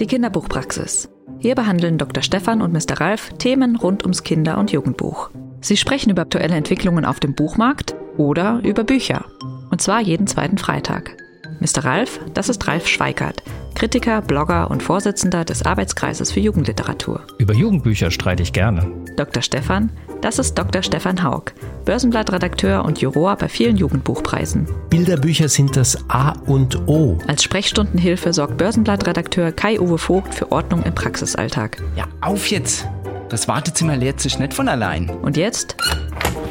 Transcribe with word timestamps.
Die 0.00 0.06
Kinderbuchpraxis. 0.06 1.08
Hier 1.40 1.56
behandeln 1.56 1.98
Dr. 1.98 2.22
Stefan 2.22 2.62
und 2.62 2.72
Mr. 2.72 3.00
Ralf 3.00 3.30
Themen 3.38 3.74
rund 3.74 4.04
ums 4.04 4.22
Kinder- 4.22 4.58
und 4.58 4.70
Jugendbuch. 4.70 5.30
Sie 5.60 5.76
sprechen 5.76 6.10
über 6.10 6.22
aktuelle 6.22 6.54
Entwicklungen 6.54 7.04
auf 7.04 7.18
dem 7.18 7.34
Buchmarkt 7.34 7.96
oder 8.16 8.60
über 8.62 8.84
Bücher. 8.84 9.24
Und 9.70 9.82
zwar 9.82 10.00
jeden 10.00 10.28
zweiten 10.28 10.56
Freitag. 10.56 11.16
Mr. 11.60 11.84
Ralf, 11.84 12.20
das 12.34 12.48
ist 12.48 12.68
Ralf 12.68 12.86
Schweikert, 12.86 13.42
Kritiker, 13.74 14.22
Blogger 14.22 14.70
und 14.70 14.84
Vorsitzender 14.84 15.44
des 15.44 15.64
Arbeitskreises 15.64 16.30
für 16.30 16.40
Jugendliteratur. 16.40 17.26
Über 17.38 17.54
Jugendbücher 17.54 18.12
streite 18.12 18.44
ich 18.44 18.52
gerne. 18.52 18.88
Dr. 19.18 19.42
Stefan, 19.42 19.90
das 20.20 20.38
ist 20.38 20.54
Dr. 20.54 20.82
Stefan 20.82 21.24
Haug, 21.24 21.52
Börsenblattredakteur 21.84 22.84
und 22.84 23.00
Juror 23.00 23.34
bei 23.34 23.48
vielen 23.48 23.76
Jugendbuchpreisen. 23.76 24.68
Bilderbücher 24.90 25.48
sind 25.48 25.76
das 25.76 26.08
A 26.08 26.32
und 26.46 26.86
O. 26.86 27.18
Als 27.26 27.42
Sprechstundenhilfe 27.42 28.32
sorgt 28.32 28.58
Börsenblattredakteur 28.58 29.50
Kai-Uwe 29.50 29.98
Vogt 29.98 30.34
für 30.34 30.52
Ordnung 30.52 30.84
im 30.84 30.94
Praxisalltag. 30.94 31.82
Ja, 31.96 32.06
auf 32.20 32.48
jetzt! 32.48 32.86
Das 33.28 33.48
Wartezimmer 33.48 33.96
leert 33.96 34.20
sich 34.20 34.38
nicht 34.38 34.54
von 34.54 34.68
allein. 34.68 35.10
Und 35.10 35.36
jetzt? 35.36 35.76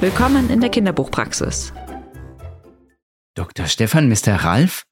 Willkommen 0.02 0.50
in 0.50 0.60
der 0.60 0.70
Kinderbuchpraxis. 0.70 1.72
Dr. 3.34 3.68
Stefan, 3.68 4.10
Mr. 4.10 4.44
Ralf? 4.44 4.84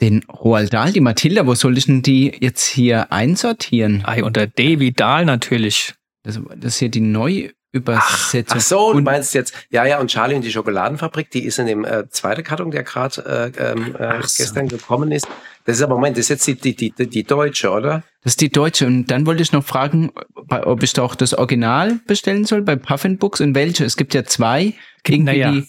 Den 0.00 0.22
Roald 0.24 0.72
Dahl, 0.72 0.92
die 0.92 1.00
Mathilda, 1.00 1.48
wo 1.48 1.54
soll 1.56 1.76
ich 1.76 1.86
denn 1.86 2.02
die 2.02 2.32
jetzt 2.40 2.64
hier 2.64 3.10
einsortieren? 3.10 4.04
Ei, 4.04 4.22
unter 4.22 4.46
D 4.46 4.78
wie 4.78 4.92
Dahl 4.92 5.24
natürlich. 5.24 5.94
Das, 6.22 6.40
das 6.56 6.74
ist 6.74 6.78
hier 6.78 6.88
die 6.88 7.00
Neuübersetzung. 7.00 8.56
Ach 8.58 8.60
so, 8.60 8.92
du 8.92 8.98
Und- 8.98 9.04
meinst 9.04 9.34
jetzt, 9.34 9.54
ja, 9.70 9.84
ja, 9.84 9.98
und 10.00 10.10
Charlie 10.10 10.34
und 10.34 10.42
die 10.42 10.50
Schokoladenfabrik, 10.50 11.30
die 11.30 11.44
ist 11.44 11.58
in 11.58 11.66
dem 11.66 11.84
äh, 11.84 12.08
zweiten 12.10 12.42
Karton, 12.42 12.70
der 12.70 12.82
gerade 12.82 13.52
äh, 13.56 13.72
ähm, 13.72 13.94
äh, 13.98 14.04
Ach 14.04 14.28
so. 14.28 14.42
gestern 14.42 14.68
gekommen 14.68 15.12
ist. 15.12 15.26
Das 15.64 15.76
ist 15.76 15.82
aber, 15.82 15.94
Moment, 15.96 16.16
das 16.16 16.30
ist 16.30 16.46
jetzt 16.46 16.64
die, 16.64 16.74
die, 16.74 16.90
die, 16.92 17.06
die 17.06 17.24
deutsche, 17.24 17.70
oder? 17.70 18.02
Das 18.22 18.32
ist 18.32 18.40
die 18.40 18.48
deutsche. 18.50 18.86
Und 18.86 19.06
dann 19.06 19.26
wollte 19.26 19.42
ich 19.42 19.52
noch 19.52 19.64
fragen, 19.64 20.10
ob 20.48 20.82
ich 20.82 20.92
doch 20.94 21.14
das 21.14 21.34
Original 21.34 22.00
bestellen 22.06 22.44
soll 22.46 22.62
bei 22.62 22.76
Puffin 22.76 23.18
Books 23.18 23.40
und 23.40 23.54
welche. 23.54 23.84
Es 23.84 23.96
gibt 23.96 24.14
ja 24.14 24.24
zwei. 24.24 24.72
Irgendwie 25.06 25.22
naja. 25.24 25.52
die, 25.52 25.66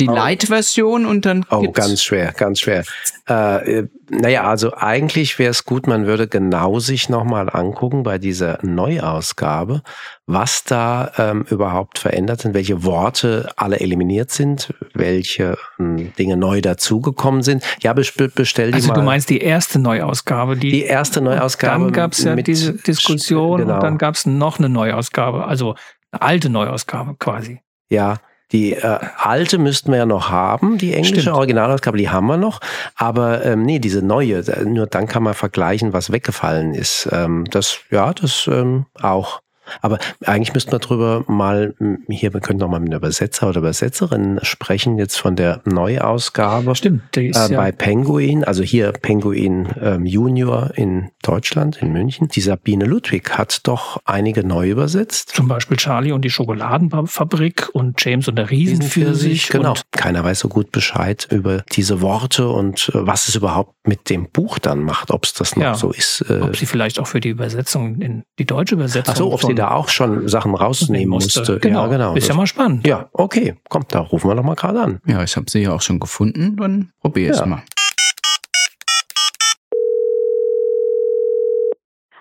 die 0.00 0.08
Oh. 0.08 0.14
Light-Version 0.14 1.06
und 1.06 1.26
dann 1.26 1.44
Oh, 1.50 1.60
gibt's 1.60 1.78
ganz 1.78 2.02
schwer, 2.02 2.32
ganz 2.32 2.60
schwer. 2.60 2.84
Äh, 3.28 3.78
äh, 3.80 3.88
naja, 4.10 4.44
also 4.44 4.72
eigentlich 4.74 5.38
wäre 5.38 5.50
es 5.50 5.64
gut, 5.64 5.86
man 5.86 6.06
würde 6.06 6.28
genau 6.28 6.78
sich 6.78 7.08
nochmal 7.10 7.50
angucken 7.50 8.02
bei 8.04 8.16
dieser 8.18 8.58
Neuausgabe, 8.62 9.82
was 10.26 10.64
da 10.64 11.12
ähm, 11.18 11.44
überhaupt 11.50 11.98
verändert 11.98 12.40
sind, 12.40 12.54
welche 12.54 12.84
Worte 12.84 13.50
alle 13.56 13.80
eliminiert 13.80 14.30
sind, 14.30 14.72
welche 14.94 15.56
ähm, 15.78 16.12
Dinge 16.18 16.36
neu 16.36 16.60
dazugekommen 16.60 17.42
sind. 17.42 17.62
Ja, 17.82 17.92
bes- 17.92 18.30
bestell 18.34 18.68
die 18.70 18.74
Also 18.76 18.88
mal. 18.88 18.94
du 18.94 19.02
meinst 19.02 19.28
die 19.30 19.38
erste 19.40 19.78
Neuausgabe, 19.78 20.56
die, 20.56 20.70
die 20.70 20.82
erste 20.84 21.20
Neuausgabe. 21.20 21.84
dann 21.84 21.92
gab 21.92 22.12
es 22.12 22.24
ja 22.24 22.34
mit- 22.34 22.46
diese 22.46 22.72
Diskussion 22.74 23.60
genau. 23.60 23.74
und 23.74 23.82
dann 23.82 23.98
gab 23.98 24.14
es 24.14 24.24
noch 24.26 24.58
eine 24.58 24.68
Neuausgabe, 24.68 25.44
also 25.46 25.74
eine 26.12 26.22
alte 26.22 26.48
Neuausgabe 26.48 27.16
quasi. 27.18 27.60
Ja, 27.90 28.16
die 28.52 28.72
äh, 28.72 28.98
alte 29.16 29.58
müssten 29.58 29.90
wir 29.90 29.98
ja 29.98 30.06
noch 30.06 30.30
haben, 30.30 30.78
die 30.78 30.94
englische 30.94 31.20
Stimmt. 31.20 31.36
Originalausgabe, 31.36 31.98
die 31.98 32.08
haben 32.08 32.26
wir 32.26 32.36
noch. 32.36 32.60
Aber 32.94 33.44
ähm, 33.44 33.62
nee, 33.62 33.78
diese 33.78 34.02
neue, 34.02 34.42
nur 34.64 34.86
dann 34.86 35.06
kann 35.06 35.22
man 35.22 35.34
vergleichen, 35.34 35.92
was 35.92 36.10
weggefallen 36.10 36.74
ist. 36.74 37.08
Ähm, 37.12 37.44
das, 37.50 37.80
ja, 37.90 38.12
das 38.14 38.48
ähm, 38.50 38.86
auch. 39.00 39.40
Aber 39.82 39.98
eigentlich 40.24 40.52
müssten 40.54 40.72
wir 40.72 40.78
drüber 40.78 41.24
mal, 41.26 41.74
m, 41.80 41.98
hier, 42.08 42.32
wir 42.34 42.40
können 42.40 42.58
noch 42.58 42.68
mal 42.68 42.78
mit 42.80 42.88
einer 42.90 42.96
Übersetzer 42.98 43.48
oder 43.48 43.58
Übersetzerin 43.60 44.38
sprechen, 44.42 44.98
jetzt 44.98 45.16
von 45.16 45.36
der 45.36 45.60
Neuausgabe. 45.64 46.74
Stimmt, 46.74 47.02
die 47.14 47.28
ist 47.28 47.36
Äh, 47.50 47.52
ja 47.52 47.58
bei 47.60 47.72
Penguin, 47.72 48.44
also 48.44 48.62
hier 48.62 48.92
Penguin 48.92 49.68
ähm, 49.80 50.06
Junior 50.06 50.70
in 50.76 51.10
Deutschland, 51.22 51.76
in 51.82 51.92
München. 51.92 52.28
Die 52.28 52.40
Sabine 52.40 52.84
Ludwig 52.84 53.30
hat 53.36 53.60
doch 53.66 54.00
einige 54.04 54.46
neu 54.46 54.70
übersetzt. 54.70 55.30
zum 55.34 55.48
Beispiel 55.48 55.76
Charlie 55.76 56.12
und 56.12 56.24
die 56.24 56.30
Schokoladenfabrik 56.30 57.68
und 57.72 58.02
James 58.04 58.28
und 58.28 58.36
der 58.36 58.50
Riesenpfirsich. 58.50 59.48
Genau. 59.48 59.74
Keiner 59.92 60.24
weiß 60.24 60.40
so 60.40 60.48
gut 60.48 60.72
Bescheid 60.72 61.26
über 61.30 61.62
diese 61.72 62.00
Worte 62.00 62.48
und 62.48 62.90
äh, 62.94 63.06
was 63.06 63.28
es 63.28 63.34
überhaupt 63.36 63.74
mit 63.86 64.10
dem 64.10 64.28
Buch 64.30 64.58
dann 64.58 64.80
macht, 64.82 65.10
ob 65.10 65.24
es 65.24 65.32
das 65.32 65.56
noch 65.56 65.62
Ja. 65.62 65.74
so 65.74 65.90
ist. 65.90 66.24
Äh, 66.28 66.40
ob 66.40 66.56
sie 66.56 66.66
vielleicht 66.66 66.98
auch 66.98 67.06
für 67.06 67.20
die 67.20 67.30
Übersetzung 67.30 68.00
in 68.00 68.22
die 68.38 68.44
deutsche 68.46 68.74
Übersetzung. 68.74 69.12
ach 69.14 69.18
so, 69.18 69.32
ob 69.32 69.42
sie 69.42 69.54
da 69.58 69.72
auch 69.72 69.88
schon 69.88 70.28
Sachen 70.28 70.54
rausnehmen 70.54 71.08
musste. 71.08 71.58
Genau. 71.58 71.82
Ja, 71.82 71.86
genau. 71.88 72.14
Ist 72.14 72.28
ja 72.28 72.34
mal 72.34 72.46
spannend. 72.46 72.86
ja, 72.86 73.08
okay. 73.12 73.56
Kommt, 73.68 73.94
da 73.94 74.00
rufen 74.00 74.30
wir 74.30 74.34
doch 74.34 74.42
mal 74.44 74.54
gerade 74.54 74.80
an. 74.80 75.00
Ja, 75.06 75.22
ich 75.22 75.36
habe 75.36 75.50
sie 75.50 75.62
ja 75.62 75.72
auch 75.72 75.82
schon 75.82 75.98
gefunden, 75.98 76.56
dann 76.56 76.92
probier 77.00 77.30
es 77.32 77.38
Ja. 77.40 77.46
mal. 77.46 77.62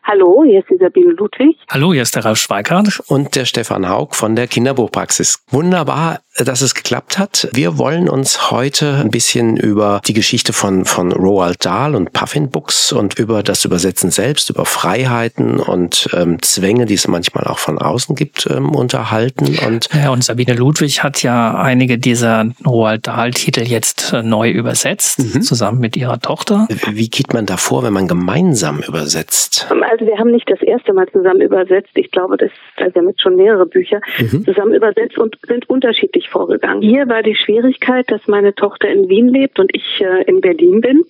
Hallo, 0.03 0.41
hier 0.45 0.59
ist 0.61 0.69
die 0.69 0.77
Sabine 0.77 1.11
Ludwig. 1.11 1.57
Hallo, 1.69 1.91
hier 1.91 2.01
ist 2.01 2.15
der 2.15 2.23
Ralf 2.23 2.37
Schweikart. 2.39 3.01
Und 3.07 3.35
der 3.35 3.43
Stefan 3.43 3.89
Haug 3.89 4.09
von 4.15 4.37
der 4.37 4.47
Kinderbuchpraxis. 4.47 5.43
Wunderbar, 5.51 6.21
dass 6.37 6.61
es 6.61 6.75
geklappt 6.75 7.17
hat. 7.17 7.47
Wir 7.53 7.77
wollen 7.77 8.07
uns 8.09 8.51
heute 8.51 8.95
ein 8.95 9.09
bisschen 9.09 9.57
über 9.57 10.01
die 10.07 10.13
Geschichte 10.13 10.53
von, 10.53 10.85
von 10.85 11.11
Roald 11.11 11.65
Dahl 11.65 11.95
und 11.95 12.13
Puffin 12.13 12.49
Books 12.49 12.91
und 12.91 13.17
über 13.17 13.43
das 13.43 13.65
Übersetzen 13.65 14.11
selbst, 14.11 14.49
über 14.49 14.65
Freiheiten 14.65 15.59
und 15.59 16.09
ähm, 16.13 16.41
Zwänge, 16.41 16.85
die 16.85 16.93
es 16.93 17.07
manchmal 17.07 17.45
auch 17.45 17.59
von 17.59 17.77
außen 17.79 18.15
gibt, 18.15 18.47
ähm, 18.49 18.69
unterhalten. 18.75 19.57
Und 19.65 19.89
Ja, 19.93 20.09
und 20.11 20.23
Sabine 20.23 20.53
Ludwig 20.53 21.03
hat 21.03 21.23
ja 21.23 21.55
einige 21.55 21.97
dieser 21.97 22.45
Roald 22.65 23.07
Dahl-Titel 23.07 23.61
jetzt 23.61 24.13
äh, 24.13 24.23
neu 24.23 24.49
übersetzt, 24.51 25.19
Mhm. 25.19 25.41
zusammen 25.41 25.79
mit 25.79 25.97
ihrer 25.97 26.19
Tochter. 26.19 26.67
wie 26.91 27.09
geht 27.09 27.33
man 27.33 27.45
da 27.45 27.57
vor, 27.57 27.83
wenn 27.83 27.93
man 27.93 28.07
gemeinsam 28.07 28.79
übersetzt? 28.79 29.67
Also 29.89 30.05
wir 30.05 30.17
haben 30.17 30.31
nicht 30.31 30.49
das 30.49 30.61
erste 30.61 30.93
Mal 30.93 31.07
zusammen 31.11 31.41
übersetzt. 31.41 31.89
Ich 31.95 32.11
glaube, 32.11 32.37
das 32.37 32.51
also 32.77 32.93
wir 32.93 33.01
haben 33.01 33.09
jetzt 33.09 33.21
schon 33.21 33.35
mehrere 33.35 33.65
Bücher 33.65 33.99
Mhm. 34.19 34.45
zusammen 34.45 34.73
übersetzt 34.73 35.17
und 35.17 35.35
sind 35.47 35.69
unterschiedlich 35.69 36.26
vorgegangen. 36.27 36.81
Hier 36.81 37.07
war 37.07 37.23
die 37.23 37.35
Schwierigkeit, 37.35 38.09
dass 38.11 38.27
meine 38.27 38.53
Tochter 38.55 38.89
in 38.89 39.09
Wien 39.09 39.27
lebt 39.29 39.59
und 39.59 39.69
ich 39.75 40.01
äh, 40.01 40.23
in 40.23 40.41
Berlin 40.41 40.81
bin. 40.81 41.03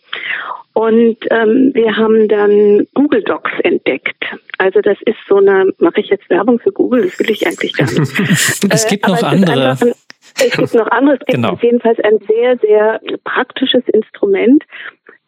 Und 0.73 1.17
ähm, 1.31 1.71
wir 1.73 1.97
haben 1.97 2.27
dann 2.27 2.85
Google 2.93 3.23
Docs 3.23 3.51
entdeckt. 3.63 4.23
Also 4.59 4.79
das 4.81 4.97
ist 5.05 5.17
so 5.27 5.37
eine, 5.37 5.73
mache 5.79 6.01
ich 6.01 6.07
jetzt 6.09 6.29
Werbung 6.29 6.59
für 6.59 6.71
Google? 6.71 7.03
Das 7.05 7.19
will 7.19 7.31
ich 7.31 7.47
eigentlich 7.47 7.73
gar 7.73 7.85
nicht. 7.89 7.99
Es 8.71 8.85
Äh, 8.85 8.89
gibt 8.89 9.05
aber 9.05 9.13
noch 9.13 9.19
es 9.19 9.23
andere. 9.23 9.77
es 10.35 10.51
gibt 10.57 10.73
noch 10.75 10.87
andere. 10.91 11.15
Es 11.15 11.19
gibt 11.25 11.31
Genau. 11.35 11.49
auf 11.53 11.63
jedenfalls 11.63 11.99
ein 12.01 12.19
sehr, 12.27 12.57
sehr 12.59 13.01
praktisches 13.23 13.83
Instrument, 13.87 14.63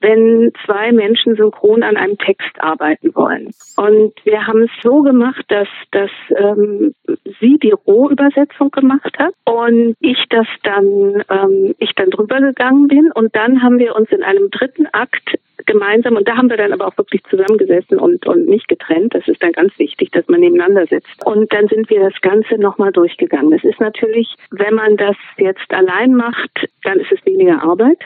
wenn 0.02 0.52
zwei 0.66 0.92
Menschen 0.92 1.36
synchron 1.36 1.84
an 1.84 1.98
einem 1.98 2.18
Text 2.18 2.60
arbeiten 2.60 3.14
wollen. 3.16 3.52
Und 3.78 4.14
wir 4.24 4.48
haben 4.48 4.64
es 4.64 4.72
so 4.82 5.02
gemacht, 5.02 5.44
dass, 5.50 5.68
dass 5.92 6.12
ähm, 6.38 6.94
sie 7.40 7.58
die 7.58 7.72
Rohübersetzung 7.72 8.72
gemacht 8.72 9.18
hat 9.18 9.34
und 9.46 9.96
ich 10.00 10.24
das 10.30 10.48
dann, 10.64 11.24
ähm, 11.30 11.76
ich 11.80 11.94
dann 11.96 12.10
drüber 12.10 12.40
gegangen 12.40 12.88
bin 12.88 13.12
und 13.14 13.36
dann 13.36 13.62
haben 13.62 13.80
wir 13.80 13.96
uns 13.96 14.10
in 14.12 14.24
einem 14.24 14.50
dritten 14.50 14.88
Akt 14.88 15.38
gemeinsam 15.66 16.16
und 16.16 16.28
da 16.28 16.38
haben 16.38 16.50
wir 16.50 16.58
dann 16.58 16.74
aber 16.74 16.88
auch 16.88 16.98
wirklich 16.98 17.22
zusammengesessen 17.30 18.00
und, 18.00 18.26
und 18.26 18.48
nicht 18.48 18.68
getrennt. 18.68 19.14
Das 19.14 19.28
ist 19.28 19.44
dann 19.44 19.52
ganz 19.52 19.78
wichtig, 19.78 20.12
dass 20.12 20.28
man 20.28 20.40
nebeneinander 20.40 20.88
sitzt. 20.88 21.26
Und 21.26 21.52
dann 21.54 21.68
sind 21.68 21.90
wir 21.90 22.00
das 22.00 22.20
Ganze 22.22 22.56
nochmal 22.58 22.92
durchgegangen. 22.92 23.54
Es 23.54 23.64
ist 23.64 23.80
natürlich, 23.80 24.36
wenn 24.52 24.74
man 24.74 24.98
das 24.98 25.16
jetzt 25.38 25.72
allein 25.74 26.16
macht, 26.16 26.68
dann 26.84 27.00
ist 27.00 27.12
es 27.12 27.26
weniger 27.26 27.62
Arbeit. 27.62 28.00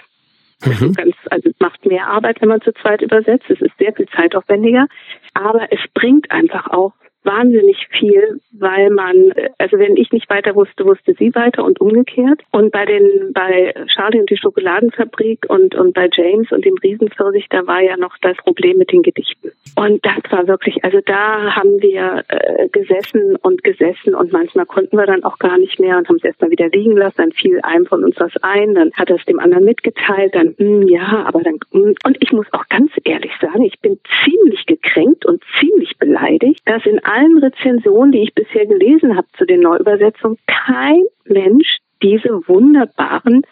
Das 0.66 0.82
ist 0.82 0.98
ganz, 0.98 1.16
also 1.30 1.50
es 1.50 1.60
macht 1.60 1.86
mehr 1.86 2.08
Arbeit, 2.08 2.42
wenn 2.42 2.50
man 2.50 2.62
zu 2.62 2.74
zweit 2.74 3.02
übersetzt. 3.02 3.50
Es 3.50 3.62
ist 3.62 3.78
sehr 3.78 3.94
viel 3.94 4.08
zeitaufwendiger. 4.10 4.88
Aber 5.34 5.72
es 5.72 5.80
bringt 5.94 6.32
einfach 6.32 6.68
auch 6.68 6.94
wahnsinnig 7.24 7.88
viel, 7.90 8.40
weil 8.52 8.90
man, 8.90 9.34
also 9.58 9.78
wenn 9.78 9.98
ich 9.98 10.12
nicht 10.12 10.30
weiter 10.30 10.56
wusste, 10.56 10.86
wusste 10.86 11.14
sie 11.14 11.34
weiter 11.36 11.64
und 11.64 11.82
umgekehrt. 11.82 12.42
Und 12.52 12.72
bei 12.72 12.86
den, 12.86 13.32
bei 13.34 13.74
Charlie 13.94 14.20
und 14.20 14.30
die 14.30 14.38
Schokoladenfabrik 14.38 15.46
und, 15.48 15.76
und 15.76 15.94
bei 15.94 16.10
James 16.12 16.52
und 16.52 16.66
dem 16.66 16.76
Riesenpfirsich, 16.78 17.48
da 17.50 17.66
war 17.68 17.82
ja 17.82 17.98
noch 17.98 18.16
das 18.22 18.38
Problem 18.38 18.78
mit 18.78 18.92
den 18.92 19.02
Gedichten. 19.02 19.52
Und 19.76 20.06
das 20.06 20.32
war 20.32 20.48
wirklich, 20.48 20.84
also 20.84 21.00
da 21.06 21.56
haben 21.56 21.82
wir 21.82 22.24
äh, 22.28 22.68
gesessen 22.70 23.36
und 23.38 23.64
gesessen 23.64 24.14
und 24.14 24.32
manchmal 24.32 24.66
konnten 24.66 24.98
wir 24.98 25.06
dann 25.06 25.24
auch 25.24 25.40
gar 25.40 25.58
nicht 25.58 25.80
mehr 25.80 25.98
und 25.98 26.08
haben 26.08 26.18
es 26.18 26.24
erstmal 26.24 26.52
wieder 26.52 26.70
liegen 26.70 26.96
lassen. 26.96 27.18
Dann 27.18 27.32
fiel 27.32 27.60
einem 27.64 27.86
von 27.86 28.04
uns 28.04 28.16
was 28.20 28.32
ein, 28.42 28.76
dann 28.76 28.92
hat 28.94 29.10
er 29.10 29.16
es 29.16 29.26
dem 29.26 29.40
anderen 29.40 29.66
mitgeteilt, 29.66 30.36
dann, 30.36 30.56
hm, 30.58 30.88
ja, 30.88 31.24
aber 31.26 31.42
dann, 31.42 31.60
hm. 31.72 31.96
und 32.06 32.18
ich 32.20 32.32
muss 32.32 32.46
auch 32.52 32.68
ganz 32.70 32.92
ehrlich 33.04 33.32
sagen, 33.42 33.64
ich 33.64 33.80
bin 33.80 34.00
ziemlich 34.24 34.66
gekränkt 34.66 35.26
und 35.26 35.42
ziemlich 35.60 35.98
beleidigt, 35.98 36.62
dass 36.66 36.86
in 36.86 37.04
allen 37.14 37.38
Rezensionen, 37.38 38.12
die 38.12 38.24
ich 38.24 38.34
bisher 38.34 38.66
gelesen 38.66 39.16
habe 39.16 39.28
zu 39.38 39.46
den 39.46 39.62
Neuübersetzungen, 39.62 40.38
kein 40.48 41.04
Mensch 41.26 41.78
diese 42.02 42.42
wunderbaren 42.48 43.44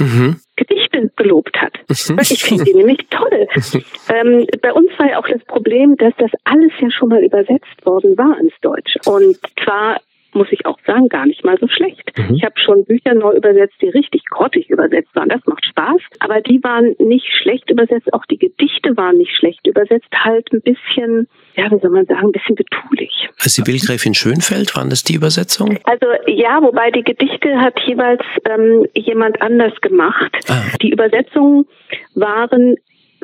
Mhm. 0.00 0.36
Gedichte 0.56 1.10
gelobt 1.16 1.56
hat. 1.60 1.72
Ich 1.88 2.42
finde 2.42 2.64
die 2.64 2.74
nämlich 2.74 3.06
toll. 3.10 3.48
ähm, 4.14 4.46
bei 4.62 4.72
uns 4.72 4.90
war 4.98 5.10
ja 5.10 5.18
auch 5.18 5.28
das 5.28 5.44
Problem, 5.44 5.96
dass 5.96 6.14
das 6.18 6.30
alles 6.44 6.72
ja 6.80 6.90
schon 6.90 7.08
mal 7.08 7.22
übersetzt 7.22 7.84
worden 7.84 8.16
war 8.16 8.38
ins 8.38 8.54
Deutsche. 8.60 9.00
Und 9.06 9.38
zwar 9.62 10.00
muss 10.38 10.48
ich 10.50 10.64
auch 10.64 10.78
sagen, 10.86 11.08
gar 11.08 11.26
nicht 11.26 11.44
mal 11.44 11.58
so 11.60 11.68
schlecht. 11.68 12.10
Mhm. 12.16 12.36
Ich 12.36 12.44
habe 12.44 12.58
schon 12.58 12.84
Bücher 12.84 13.14
neu 13.14 13.32
übersetzt, 13.34 13.74
die 13.82 13.88
richtig 13.88 14.24
grottig 14.30 14.70
übersetzt 14.70 15.14
waren. 15.14 15.28
Das 15.28 15.44
macht 15.46 15.64
Spaß. 15.66 16.00
Aber 16.20 16.40
die 16.40 16.62
waren 16.62 16.94
nicht 16.98 17.26
schlecht 17.42 17.70
übersetzt. 17.70 18.12
Auch 18.14 18.24
die 18.26 18.38
Gedichte 18.38 18.96
waren 18.96 19.18
nicht 19.18 19.36
schlecht 19.36 19.66
übersetzt. 19.66 20.08
Halt 20.14 20.50
ein 20.52 20.62
bisschen, 20.62 21.28
ja, 21.56 21.70
wie 21.70 21.78
soll 21.80 21.90
man 21.90 22.06
sagen, 22.06 22.28
ein 22.28 22.32
bisschen 22.32 22.54
betulich. 22.54 23.28
Sibylle 23.36 23.78
Gräfin 23.78 24.14
Schönfeld, 24.14 24.74
waren 24.76 24.90
das 24.90 25.02
die 25.02 25.14
Übersetzung? 25.14 25.78
Also 25.84 26.06
ja, 26.26 26.62
wobei 26.62 26.90
die 26.90 27.02
Gedichte 27.02 27.58
hat 27.60 27.78
jeweils 27.86 28.22
ähm, 28.48 28.86
jemand 28.94 29.42
anders 29.42 29.74
gemacht. 29.80 30.36
Ah. 30.48 30.62
Die 30.80 30.90
Übersetzungen 30.90 31.66
waren 32.14 32.76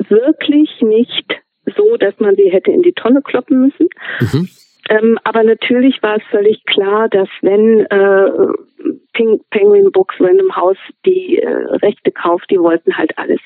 wirklich 0.09 0.69
nicht 0.81 1.25
so, 1.75 1.97
dass 1.97 2.13
man 2.19 2.35
sie 2.35 2.49
hätte 2.51 2.71
in 2.71 2.81
die 2.81 2.93
Tonne 2.93 3.21
kloppen 3.21 3.61
müssen. 3.61 3.87
Mhm. 4.19 4.49
Ähm, 4.89 5.17
aber 5.23 5.43
natürlich 5.43 6.01
war 6.03 6.17
es 6.17 6.23
völlig 6.29 6.63
klar, 6.65 7.09
dass 7.09 7.29
wenn 7.41 7.81
äh, 7.85 9.37
Penguin 9.49 9.91
Books 9.91 10.15
Random 10.19 10.55
House 10.55 10.77
die 11.05 11.39
äh, 11.39 11.49
Rechte 11.49 12.11
kauft, 12.11 12.49
die 12.51 12.59
wollten 12.59 12.95
halt 12.95 13.17
alles 13.17 13.39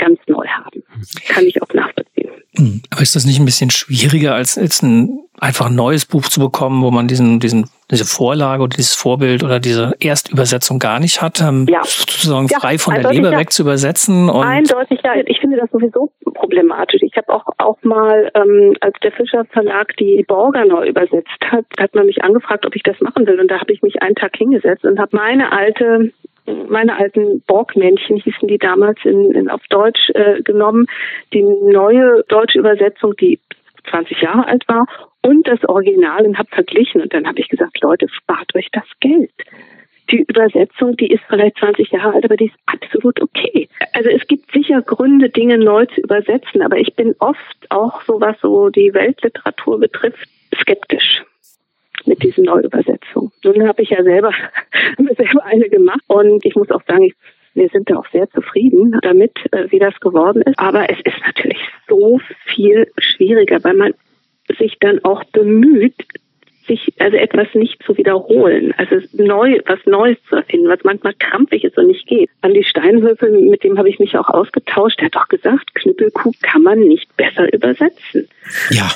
ganz 0.00 0.18
neu 0.26 0.46
haben. 0.46 0.82
Kann 1.28 1.46
ich 1.46 1.62
auch 1.62 1.72
nachvollziehen. 1.72 2.30
Hm. 2.56 2.82
Aber 2.90 3.02
ist 3.02 3.14
das 3.14 3.24
nicht 3.24 3.38
ein 3.38 3.44
bisschen 3.44 3.70
schwieriger, 3.70 4.34
als 4.34 4.56
jetzt 4.56 4.82
ein 4.82 5.20
einfach 5.40 5.66
ein 5.66 5.74
neues 5.74 6.04
Buch 6.04 6.22
zu 6.24 6.38
bekommen, 6.38 6.82
wo 6.82 6.90
man 6.90 7.08
diesen, 7.08 7.40
diesen, 7.40 7.70
diese 7.90 8.04
Vorlage 8.04 8.62
oder 8.62 8.76
dieses 8.76 8.94
Vorbild 8.94 9.42
oder 9.42 9.58
diese 9.58 9.94
Erstübersetzung 9.98 10.78
gar 10.78 11.00
nicht 11.00 11.22
hat, 11.22 11.40
ähm, 11.40 11.66
ja. 11.68 11.82
sozusagen 11.82 12.46
ja, 12.48 12.60
frei 12.60 12.78
von 12.78 12.94
der 12.94 13.10
Leber 13.10 13.32
weg 13.32 13.50
zu 13.50 13.62
übersetzen? 13.62 14.28
Und 14.28 14.44
eindeutig, 14.44 15.00
ja. 15.02 15.14
Ich 15.26 15.40
finde 15.40 15.56
das 15.56 15.70
sowieso 15.70 16.12
problematisch. 16.34 17.00
Ich 17.02 17.16
habe 17.16 17.32
auch, 17.32 17.46
auch 17.58 17.78
mal, 17.82 18.30
ähm, 18.34 18.76
als 18.80 18.94
der 19.02 19.12
Fischer 19.12 19.44
Verlag 19.46 19.96
die 19.98 20.24
Borger 20.28 20.66
neu 20.66 20.86
übersetzt 20.86 21.40
hat, 21.50 21.64
hat 21.78 21.94
man 21.94 22.06
mich 22.06 22.22
angefragt, 22.22 22.66
ob 22.66 22.76
ich 22.76 22.82
das 22.82 23.00
machen 23.00 23.26
will. 23.26 23.40
Und 23.40 23.50
da 23.50 23.60
habe 23.60 23.72
ich 23.72 23.80
mich 23.82 24.02
einen 24.02 24.14
Tag 24.14 24.36
hingesetzt 24.36 24.84
und 24.84 24.98
habe 24.98 25.16
meine 25.16 25.52
alte 25.52 26.12
meine 26.46 26.96
alten 26.96 27.42
Borgmännchen 27.42 28.16
hießen 28.16 28.48
die 28.48 28.58
damals 28.58 28.98
in, 29.04 29.32
in 29.32 29.48
auf 29.48 29.62
Deutsch 29.68 30.10
äh, 30.14 30.42
genommen, 30.42 30.86
die 31.32 31.42
neue 31.42 32.24
deutsche 32.28 32.58
Übersetzung, 32.58 33.14
die 33.16 33.38
20 33.90 34.20
Jahre 34.20 34.46
alt 34.46 34.66
war, 34.68 34.86
und 35.22 35.46
das 35.46 35.62
Original 35.64 36.26
und 36.26 36.38
habe 36.38 36.48
verglichen. 36.50 37.00
Und 37.02 37.12
dann 37.12 37.26
habe 37.26 37.40
ich 37.40 37.48
gesagt, 37.48 37.80
Leute, 37.80 38.08
spart 38.08 38.54
euch 38.54 38.68
das 38.72 38.84
Geld. 39.00 39.32
Die 40.10 40.22
Übersetzung, 40.22 40.96
die 40.96 41.12
ist 41.12 41.22
vielleicht 41.28 41.58
20 41.58 41.90
Jahre 41.90 42.14
alt, 42.14 42.24
aber 42.24 42.36
die 42.36 42.46
ist 42.46 42.56
absolut 42.66 43.20
okay. 43.20 43.68
Also 43.92 44.10
es 44.10 44.26
gibt 44.26 44.50
sicher 44.50 44.82
Gründe, 44.82 45.28
Dinge 45.28 45.58
neu 45.58 45.86
zu 45.86 46.00
übersetzen, 46.00 46.62
aber 46.62 46.78
ich 46.78 46.94
bin 46.96 47.14
oft 47.20 47.38
auch 47.68 48.02
so, 48.02 48.20
was 48.20 48.40
so 48.40 48.70
die 48.70 48.92
Weltliteratur 48.92 49.78
betrifft, 49.78 50.28
skeptisch 50.60 51.22
mit 52.06 52.22
diesen 52.22 52.44
Neuübersetzungen. 52.44 53.32
Nun 53.44 53.68
habe 53.68 53.82
ich 53.82 53.90
ja 53.90 54.02
selber, 54.02 54.32
selber 54.96 55.44
eine 55.44 55.68
gemacht 55.68 56.02
und 56.06 56.44
ich 56.44 56.54
muss 56.54 56.70
auch 56.70 56.82
sagen, 56.86 57.04
ich, 57.04 57.14
wir 57.54 57.68
sind 57.68 57.90
da 57.90 57.96
auch 57.96 58.06
sehr 58.12 58.30
zufrieden 58.30 58.98
damit, 59.02 59.32
äh, 59.52 59.70
wie 59.70 59.78
das 59.78 59.98
geworden 60.00 60.42
ist. 60.42 60.58
Aber 60.58 60.88
es 60.90 60.98
ist 61.04 61.20
natürlich 61.26 61.58
so 61.88 62.20
viel 62.46 62.90
schwieriger, 62.98 63.62
weil 63.64 63.74
man 63.74 63.94
sich 64.58 64.78
dann 64.80 65.04
auch 65.04 65.24
bemüht, 65.24 65.94
sich 66.70 66.92
also 67.00 67.16
etwas 67.16 67.48
nicht 67.54 67.82
zu 67.82 67.96
wiederholen, 67.96 68.72
also 68.76 68.96
neu, 69.14 69.58
was 69.66 69.80
Neues 69.86 70.18
zu 70.28 70.36
erfinden, 70.36 70.68
was 70.68 70.78
manchmal 70.84 71.14
krampfig 71.18 71.64
ist 71.64 71.76
und 71.76 71.88
nicht 71.88 72.06
geht. 72.06 72.30
An 72.42 72.54
die 72.54 72.62
Steinhöfe, 72.62 73.28
mit 73.28 73.64
dem 73.64 73.76
habe 73.76 73.88
ich 73.88 73.98
mich 73.98 74.16
auch 74.16 74.28
ausgetauscht, 74.28 75.00
der 75.00 75.06
hat 75.06 75.16
doch 75.16 75.28
gesagt, 75.28 75.74
Knüppelkuh 75.74 76.32
kann 76.42 76.62
man 76.62 76.78
nicht 76.78 77.16
besser 77.16 77.52
übersetzen. 77.52 78.28
Ja. 78.70 78.88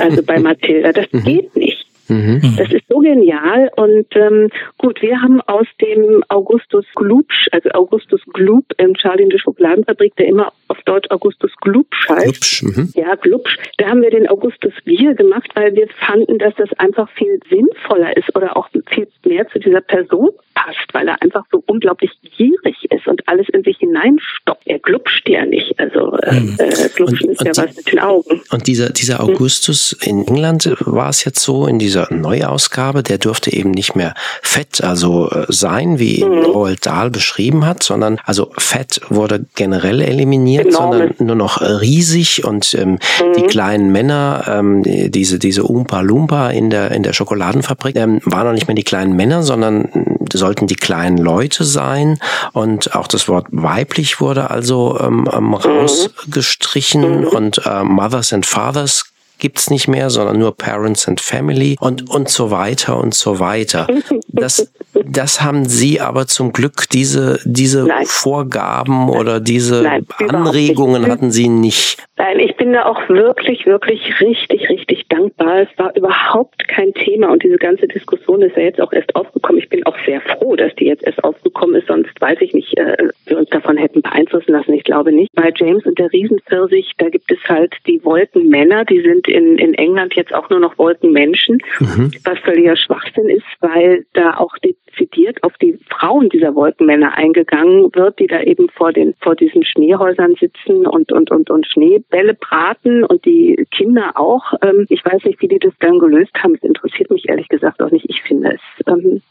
Also 0.00 0.22
bei 0.24 0.40
Mathilda, 0.40 0.92
das 0.92 1.06
mhm. 1.12 1.24
geht 1.24 1.56
nicht. 1.56 1.69
Mhm. 2.10 2.56
Das 2.56 2.70
ist 2.72 2.84
so 2.88 2.98
genial. 2.98 3.70
Und 3.76 4.06
ähm, 4.16 4.50
gut, 4.78 5.00
wir 5.00 5.20
haben 5.20 5.40
aus 5.42 5.66
dem 5.80 6.22
Augustus 6.28 6.84
Glubsch, 6.94 7.48
also 7.52 7.70
Augustus 7.70 8.20
Glub 8.32 8.64
im 8.78 8.94
Charlie 8.94 9.24
in 9.24 9.30
der 9.30 9.38
Schokoladenfabrik, 9.38 10.16
der 10.16 10.26
immer 10.26 10.52
auf 10.68 10.80
Deutsch 10.82 11.10
Augustus 11.10 11.52
Glubsch 11.60 12.08
heißt. 12.08 12.24
Glubsch, 12.24 12.62
mhm. 12.62 12.92
Ja, 12.94 13.14
Glubsch. 13.14 13.56
Da 13.78 13.88
haben 13.88 14.02
wir 14.02 14.10
den 14.10 14.28
Augustus 14.28 14.72
Wir 14.84 15.14
gemacht, 15.14 15.50
weil 15.54 15.74
wir 15.74 15.88
fanden, 16.06 16.38
dass 16.38 16.54
das 16.56 16.72
einfach 16.78 17.08
viel 17.10 17.40
sinnvoller 17.48 18.16
ist 18.16 18.34
oder 18.36 18.56
auch 18.56 18.68
viel 18.90 19.08
mehr 19.24 19.48
zu 19.48 19.58
dieser 19.58 19.80
Person 19.80 20.30
passt, 20.54 20.92
weil 20.92 21.08
er 21.08 21.22
einfach 21.22 21.44
so 21.50 21.62
unglaublich 21.66 22.10
gierig 22.36 22.76
ist 22.90 23.06
und 23.06 23.26
alles 23.28 23.48
in 23.50 23.62
sich 23.62 23.78
hineinstoppt. 23.78 24.66
Er 24.66 24.78
glubscht 24.78 25.28
ja 25.28 25.46
nicht. 25.46 25.78
Also 25.78 26.16
äh, 26.16 26.19
mhm. 26.32 26.56
äh, 26.58 27.02
und, 27.02 27.20
ist 27.22 27.44
ja 27.44 27.50
was 27.56 27.76
mit 27.76 27.92
den 27.92 27.98
Augen. 27.98 28.40
Und 28.50 28.66
dieser, 28.66 28.90
dieser 28.90 29.20
Augustus 29.20 29.96
in 30.02 30.26
England 30.26 30.74
war 30.80 31.08
es 31.08 31.24
jetzt 31.24 31.40
so 31.40 31.66
in 31.66 31.78
dieser 31.78 32.12
Neuausgabe, 32.12 33.02
der 33.02 33.18
dürfte 33.18 33.52
eben 33.52 33.70
nicht 33.70 33.96
mehr 33.96 34.14
fett 34.42 34.82
also 34.82 35.30
äh, 35.30 35.46
sein, 35.48 35.98
wie 35.98 36.24
mhm. 36.24 36.44
Roald 36.44 36.86
Dahl 36.86 37.10
beschrieben 37.10 37.66
hat, 37.66 37.82
sondern 37.82 38.18
also 38.24 38.52
Fett 38.58 39.00
wurde 39.08 39.44
generell 39.54 40.00
eliminiert, 40.00 40.66
Enorme. 40.66 40.98
sondern 40.98 41.26
nur 41.26 41.36
noch 41.36 41.60
riesig 41.60 42.44
und 42.44 42.74
ähm, 42.74 42.92
mhm. 42.92 42.98
die 43.36 43.42
kleinen 43.42 43.92
Männer, 43.92 44.44
ähm, 44.48 44.82
diese 44.84 45.38
diese 45.38 45.68
Oompa 45.68 46.00
Loompa 46.00 46.50
in 46.50 46.70
der 46.70 46.90
in 46.92 47.02
der 47.02 47.12
Schokoladenfabrik, 47.12 47.96
ähm, 47.96 48.20
waren 48.24 48.46
noch 48.46 48.54
nicht 48.54 48.66
mehr 48.66 48.74
die 48.74 48.84
kleinen 48.84 49.14
Männer, 49.14 49.42
sondern 49.42 49.88
sollten 50.32 50.66
die 50.66 50.76
kleinen 50.76 51.18
Leute 51.18 51.64
sein 51.64 52.18
und 52.52 52.94
auch 52.94 53.06
das 53.06 53.28
Wort 53.28 53.46
weiblich 53.50 54.20
wurde 54.20 54.50
also 54.50 54.98
ähm, 55.00 55.28
ähm 55.32 55.48
mhm. 55.48 55.54
rausgestrichen 55.54 57.20
mhm. 57.20 57.26
und 57.28 57.66
äh, 57.66 57.82
Mothers 57.84 58.32
and 58.32 58.46
Fathers 58.46 59.10
gibt's 59.40 59.70
nicht 59.70 59.88
mehr, 59.88 60.10
sondern 60.10 60.38
nur 60.38 60.56
Parents 60.56 61.08
and 61.08 61.20
Family 61.20 61.76
und, 61.80 62.08
und 62.08 62.28
so 62.28 62.50
weiter 62.50 62.98
und 62.98 63.14
so 63.14 63.40
weiter. 63.40 63.88
Das, 64.40 64.72
das 65.04 65.42
haben 65.42 65.64
Sie 65.64 66.00
aber 66.00 66.26
zum 66.26 66.52
Glück, 66.52 66.88
diese, 66.92 67.38
diese 67.44 67.88
Vorgaben 68.04 69.08
oder 69.08 69.40
diese 69.40 69.82
Nein, 69.82 70.06
Anregungen 70.28 71.10
hatten 71.10 71.30
Sie 71.30 71.48
nicht. 71.48 71.98
Nein, 72.16 72.38
ich 72.40 72.56
bin 72.56 72.72
da 72.72 72.84
auch 72.84 73.08
wirklich, 73.08 73.66
wirklich 73.66 74.20
richtig, 74.20 74.68
richtig 74.68 75.08
dankbar. 75.08 75.62
Es 75.62 75.78
war 75.78 75.96
überhaupt 75.96 76.68
kein 76.68 76.92
Thema 76.92 77.30
und 77.30 77.42
diese 77.42 77.56
ganze 77.56 77.88
Diskussion 77.88 78.42
ist 78.42 78.56
ja 78.56 78.64
jetzt 78.64 78.80
auch 78.80 78.92
erst 78.92 79.16
aufgekommen. 79.16 79.62
Ich 79.62 79.68
bin 79.68 79.84
auch 79.86 79.96
sehr 80.04 80.20
froh, 80.20 80.54
dass 80.54 80.74
die 80.74 80.84
jetzt 80.84 81.04
erst 81.04 81.24
aufgekommen 81.24 81.76
ist, 81.76 81.86
sonst 81.88 82.20
weiß 82.20 82.38
ich 82.40 82.52
nicht, 82.52 82.76
äh, 82.78 83.08
wir 83.26 83.38
uns 83.38 83.48
davon 83.50 83.76
hätten 83.76 84.02
beeinflussen 84.02 84.52
lassen. 84.52 84.74
Ich 84.74 84.84
glaube 84.84 85.12
nicht. 85.12 85.30
Bei 85.34 85.50
James 85.56 85.84
und 85.86 85.98
der 85.98 86.12
Riesenpfirsich, 86.12 86.92
da 86.98 87.08
gibt 87.08 87.30
es 87.32 87.38
halt 87.48 87.74
die 87.86 88.04
Wolkenmänner, 88.04 88.84
die 88.84 89.00
sind 89.00 89.26
in, 89.26 89.56
in 89.58 89.74
England 89.74 90.14
jetzt 90.14 90.34
auch 90.34 90.50
nur 90.50 90.60
noch 90.60 90.76
Wolkenmenschen, 90.78 91.58
mhm. 91.78 92.10
was 92.24 92.38
völliger 92.40 92.76
Schwachsinn 92.76 93.28
ist, 93.28 93.46
weil 93.60 94.04
da 94.12 94.29
auch 94.38 94.56
dezidiert 94.58 95.42
auf 95.42 95.56
die 95.58 95.78
Frauen 95.88 96.28
dieser 96.28 96.54
Wolkenmänner 96.54 97.16
eingegangen 97.16 97.90
wird, 97.94 98.18
die 98.18 98.26
da 98.26 98.40
eben 98.40 98.68
vor 98.68 98.92
den 98.92 99.14
vor 99.20 99.34
diesen 99.34 99.64
Schneehäusern 99.64 100.34
sitzen 100.38 100.86
und 100.86 101.12
und 101.12 101.30
und 101.30 101.50
und 101.50 101.66
Schnee 101.66 102.02
Bälle 102.10 102.34
braten 102.34 103.04
und 103.04 103.24
die 103.24 103.66
Kinder 103.70 104.12
auch. 104.14 104.52
Ähm, 104.62 104.86
ich 104.88 105.04
weiß 105.04 105.24
nicht, 105.24 105.40
wie 105.40 105.48
die 105.48 105.58
das 105.58 105.74
dann 105.80 105.98
gelöst 105.98 106.34
haben. 106.42 106.54
Es 106.54 106.62
interessiert 106.62 107.10
mich 107.10 107.28
ehrlich 107.28 107.48
gesagt 107.48 107.82
auch 107.82 107.90
nicht. 107.90 108.06
Ich 108.08 108.22
finde 108.22 108.54
es 108.54 108.86
ähm, 108.86 109.22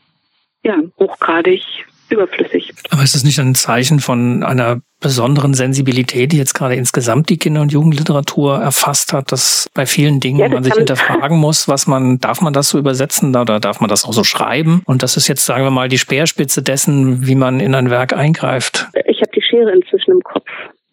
ja 0.63 0.81
hochgradig 0.99 1.63
überflüssig. 2.09 2.73
Aber 2.99 3.05
ist 3.05 3.15
das 3.15 3.23
nicht 3.23 3.39
ein 3.39 3.55
Zeichen 3.55 4.01
von 4.01 4.43
einer 4.43 4.81
besonderen 4.99 5.53
Sensibilität, 5.53 6.33
die 6.33 6.37
jetzt 6.37 6.53
gerade 6.53 6.75
insgesamt 6.75 7.29
die 7.29 7.37
Kinder- 7.37 7.61
und 7.61 7.71
Jugendliteratur 7.71 8.57
erfasst 8.57 9.13
hat, 9.13 9.31
dass 9.31 9.69
bei 9.73 9.85
vielen 9.85 10.19
Dingen 10.19 10.39
ja, 10.39 10.49
man 10.49 10.65
sich 10.65 10.73
hinterfragen 10.73 11.37
muss, 11.37 11.69
was 11.69 11.87
man, 11.87 12.19
darf 12.19 12.41
man 12.41 12.51
das 12.51 12.67
so 12.67 12.77
übersetzen 12.77 13.33
oder 13.33 13.61
darf 13.61 13.79
man 13.79 13.89
das 13.89 14.03
auch 14.03 14.11
so 14.11 14.25
schreiben? 14.25 14.81
Und 14.85 15.01
das 15.01 15.15
ist 15.15 15.29
jetzt, 15.29 15.45
sagen 15.45 15.63
wir 15.63 15.71
mal, 15.71 15.87
die 15.87 15.97
Speerspitze 15.97 16.61
dessen, 16.61 17.25
wie 17.25 17.35
man 17.35 17.61
in 17.61 17.73
ein 17.73 17.89
Werk 17.89 18.11
eingreift. 18.11 18.89
Ich 19.05 19.21
habe 19.21 19.31
die 19.33 19.41
Schere 19.41 19.71
inzwischen 19.71 20.11
im 20.11 20.21
Kopf. 20.21 20.49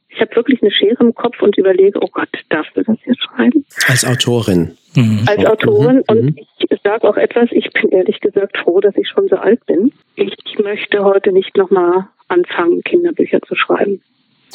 Ich 0.09 0.21
habe 0.21 0.37
wirklich 0.37 0.63
eine 0.63 0.71
Schere 0.71 1.03
im 1.03 1.13
Kopf 1.13 1.43
und 1.43 1.59
überlege, 1.59 1.99
oh 2.01 2.09
Gott, 2.13 2.29
darfst 2.51 2.71
du 2.77 2.85
das 2.85 2.97
jetzt 3.05 3.21
schreiben? 3.21 3.65
Als 3.89 4.05
Autorin. 4.05 4.77
Mhm. 4.95 5.25
Als 5.27 5.45
Autorin. 5.45 5.97
Mhm. 5.97 6.05
Und 6.07 6.39
ich 6.39 6.81
sage 6.85 7.03
auch 7.03 7.17
etwas, 7.17 7.49
ich 7.51 7.69
bin 7.73 7.91
ehrlich 7.91 8.21
gesagt 8.21 8.59
froh, 8.59 8.79
dass 8.79 8.97
ich 8.97 9.09
schon 9.09 9.27
so 9.27 9.35
alt 9.35 9.67
bin. 9.67 9.91
Ich 10.17 10.59
möchte 10.59 11.05
heute 11.05 11.31
nicht 11.31 11.57
nochmal 11.57 12.09
anfangen, 12.29 12.83
Kinderbücher 12.83 13.41
zu 13.43 13.55
schreiben. 13.55 14.01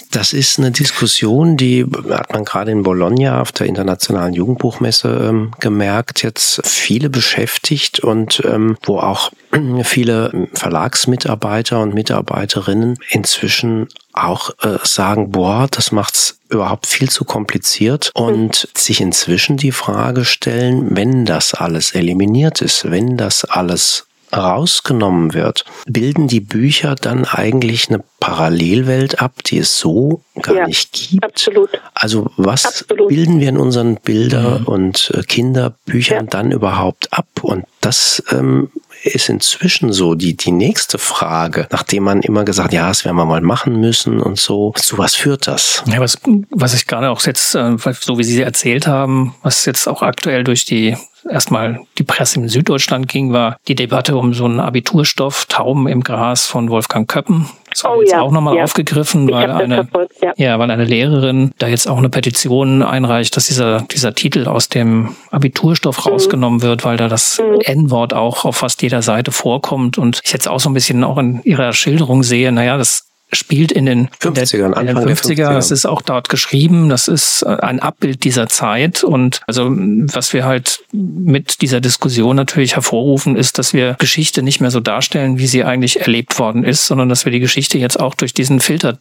Das 0.10 0.34
ist 0.34 0.58
eine 0.58 0.72
Diskussion, 0.72 1.58
die 1.58 1.86
hat 2.10 2.34
man 2.34 2.44
gerade 2.44 2.72
in 2.72 2.82
Bologna 2.82 3.41
auf 3.41 3.51
der 3.51 3.68
internationalen 3.68 4.34
Jugendbuchmesse 4.34 5.27
ähm, 5.30 5.51
gemerkt, 5.60 6.24
jetzt 6.24 6.65
viele 6.65 7.10
beschäftigt 7.10 8.00
und 8.00 8.41
ähm, 8.46 8.77
wo 8.84 8.98
auch 8.98 9.32
viele 9.84 10.50
Verlagsmitarbeiter 10.53 11.82
und 11.82 11.94
Mitarbeiterinnen 11.94 12.98
inzwischen 13.10 13.88
auch 14.13 14.50
äh, 14.63 14.80
sagen, 14.84 15.32
boah, 15.32 15.68
das 15.70 15.91
macht's 15.91 16.39
überhaupt 16.50 16.88
viel 16.88 17.10
zu 17.10 17.24
kompliziert 17.24 18.12
und 18.13 18.70
sich 18.75 19.01
inzwischen 19.01 19.58
die 19.58 19.72
Frage 19.72 20.25
stellen, 20.25 20.96
wenn 20.96 21.25
das 21.25 21.53
alles 21.53 21.94
eliminiert 21.94 22.62
ist, 22.62 22.89
wenn 22.89 23.18
das 23.18 23.46
alles 23.46 24.08
rausgenommen 24.34 25.34
wird, 25.34 25.66
bilden 25.88 26.28
die 26.28 26.40
Bücher 26.40 26.96
dann 26.96 27.26
eigentlich 27.26 27.90
eine 27.90 28.04
Parallelwelt 28.20 29.22
ab, 29.22 29.44
die 29.46 29.58
es 29.58 29.78
so 29.78 30.22
gar 30.42 30.56
ja, 30.56 30.68
nicht 30.68 30.94
gibt? 30.94 31.24
Absolut. 31.24 31.70
Also 31.94 32.32
was 32.38 32.66
absolut. 32.66 33.10
bilden 33.10 33.40
wir 33.40 33.50
in 33.50 33.58
unseren 33.58 33.96
Bilder- 33.96 34.60
mhm. 34.60 34.66
und 34.68 35.12
äh, 35.14 35.24
Kinderbüchern 35.24 36.26
ja. 36.26 36.30
dann 36.30 36.52
überhaupt 36.52 37.12
ab? 37.12 37.28
Und 37.42 37.66
das 37.82 38.24
ähm, 38.32 38.70
ist 39.04 39.30
inzwischen 39.30 39.92
so 39.94 40.16
die, 40.16 40.38
die 40.38 40.52
nächste 40.52 40.98
Frage, 40.98 41.68
nachdem 41.72 42.04
man 42.04 42.22
immer 42.22 42.44
gesagt, 42.44 42.74
ja, 42.74 42.88
das 42.88 43.06
werden 43.06 43.18
wir 43.18 43.26
mal 43.26 43.42
machen 43.42 43.80
müssen 43.80 44.20
und 44.20 44.40
so. 44.40 44.74
Zu 44.76 44.98
was 44.98 45.16
führt 45.16 45.48
das? 45.48 45.84
Ja, 45.88 46.00
was, 46.00 46.20
was 46.52 46.74
ich 46.74 46.88
gerade 46.88 47.10
auch 47.10 47.22
jetzt, 47.26 47.56
äh, 47.56 47.76
so 48.00 48.18
wie 48.18 48.24
Sie 48.24 48.42
erzählt 48.42 48.88
haben, 48.88 49.36
was 49.42 49.66
jetzt 49.66 49.88
auch 49.88 50.02
aktuell 50.02 50.44
durch 50.44 50.66
die 50.66 50.96
erstmal 51.30 51.82
die 51.98 52.04
Presse 52.04 52.40
in 52.40 52.50
Süddeutschland 52.50 53.08
ging, 53.08 53.34
war 53.34 53.58
die 53.68 53.75
Debatte 53.75 54.16
um 54.16 54.34
so 54.34 54.46
einen 54.46 54.60
Abiturstoff 54.60 55.46
Tauben 55.46 55.88
im 55.88 56.04
Gras 56.04 56.48
von 56.48 56.70
Wolfgang 56.70 57.08
Köppen. 57.08 57.48
Das 57.70 57.86
oh, 57.86 58.01
jetzt 58.01 58.12
ja, 58.12 58.22
auch 58.22 58.32
nochmal 58.32 58.58
ja. 58.58 58.63
aufgegriffen, 58.63 59.32
weil 59.32 59.50
eine, 59.50 59.88
ja. 60.22 60.34
ja. 60.36 60.60
weil 60.60 60.70
eine 60.72 60.84
Lehrerin 60.84 61.51
da 61.58 61.68
jetzt 61.68 61.88
auch 61.88 61.98
eine 61.98 62.10
Petition 62.10 62.84
einreicht, 62.84 63.38
dass 63.38 63.46
dieser, 63.46 63.82
dieser 63.82 64.13
Titel 64.13 64.48
aus 64.48 64.68
dem 64.68 65.16
Abiturstoff 65.32 66.06
mhm. 66.06 66.12
rausgenommen 66.12 66.62
wird, 66.62 66.84
weil 66.84 66.98
da 66.98 67.08
das 67.08 67.40
mhm. 67.40 67.62
N-Wort 67.62 68.13
auch 68.13 68.44
auf 68.44 68.58
fast 68.58 68.82
jeder 68.82 69.01
Seite 69.01 69.32
vorkommt. 69.32 69.98
Und 69.98 70.20
ich 70.24 70.34
jetzt 70.34 70.50
auch 70.50 70.60
so 70.60 70.70
ein 70.70 70.74
bisschen 70.74 71.04
auch 71.04 71.18
in 71.18 71.42
ihrer 71.44 71.72
Schilderung 71.72 72.24
sehe, 72.24 72.51
naja, 72.51 72.78
das 72.78 73.11
spielt 73.34 73.72
in 73.72 73.86
den 73.86 74.10
50ern, 74.10 74.80
in 74.80 74.88
den 74.88 74.98
50er. 74.98 75.54
Das 75.54 75.72
ist 75.72 75.86
auch 75.86 76.02
dort 76.02 76.30
geschrieben. 76.30 76.90
Das 76.90 77.08
ist 77.08 77.44
äh, 77.44 77.58
ein 77.62 77.80
Abbild 77.80 78.24
dieser 78.24 78.48
Zeit. 78.48 79.04
Und 79.04 79.42
also, 79.48 79.70
was 79.72 80.34
wir 80.34 80.46
halt 80.46 80.84
mit 80.92 81.62
dieser 81.62 81.82
Diskussion 81.82 82.36
natürlich 82.36 82.76
hervorrufen, 82.76 83.36
ist, 83.36 83.58
dass 83.58 83.74
wir 83.74 83.96
Geschichte 84.00 84.44
nicht 84.44 84.62
mehr 84.62 84.72
so 84.72 84.80
darstellen, 84.80 85.38
wie 85.38 85.48
sie 85.48 85.64
eigentlich 85.64 86.02
erlebt 86.02 86.38
worden 86.40 86.64
ist, 86.64 86.88
sondern 86.88 87.10
dass 87.10 87.26
wir 87.26 87.32
die 87.32 87.40
Geschichte 87.40 87.78
jetzt 87.78 88.00
auch 88.00 88.16
durch 88.16 88.34
diesen 88.34 88.60
Filter 88.60 88.98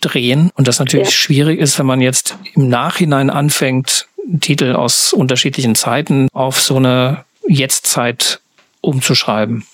drehen. 0.00 0.50
Und 0.54 0.68
das 0.68 0.78
natürlich 0.78 1.08
ja. 1.08 1.12
schwierig 1.12 1.60
ist, 1.60 1.78
wenn 1.78 1.86
man 1.86 2.00
jetzt 2.00 2.36
im 2.54 2.68
Nachhinein 2.68 3.30
anfängt, 3.30 4.06
Titel 4.40 4.72
aus 4.74 5.12
unterschiedlichen 5.12 5.74
Zeiten 5.74 6.28
auf 6.32 6.60
so 6.60 6.76
eine 6.76 7.24
Jetztzeit 7.48 8.40
umzuschreiben. 8.82 9.64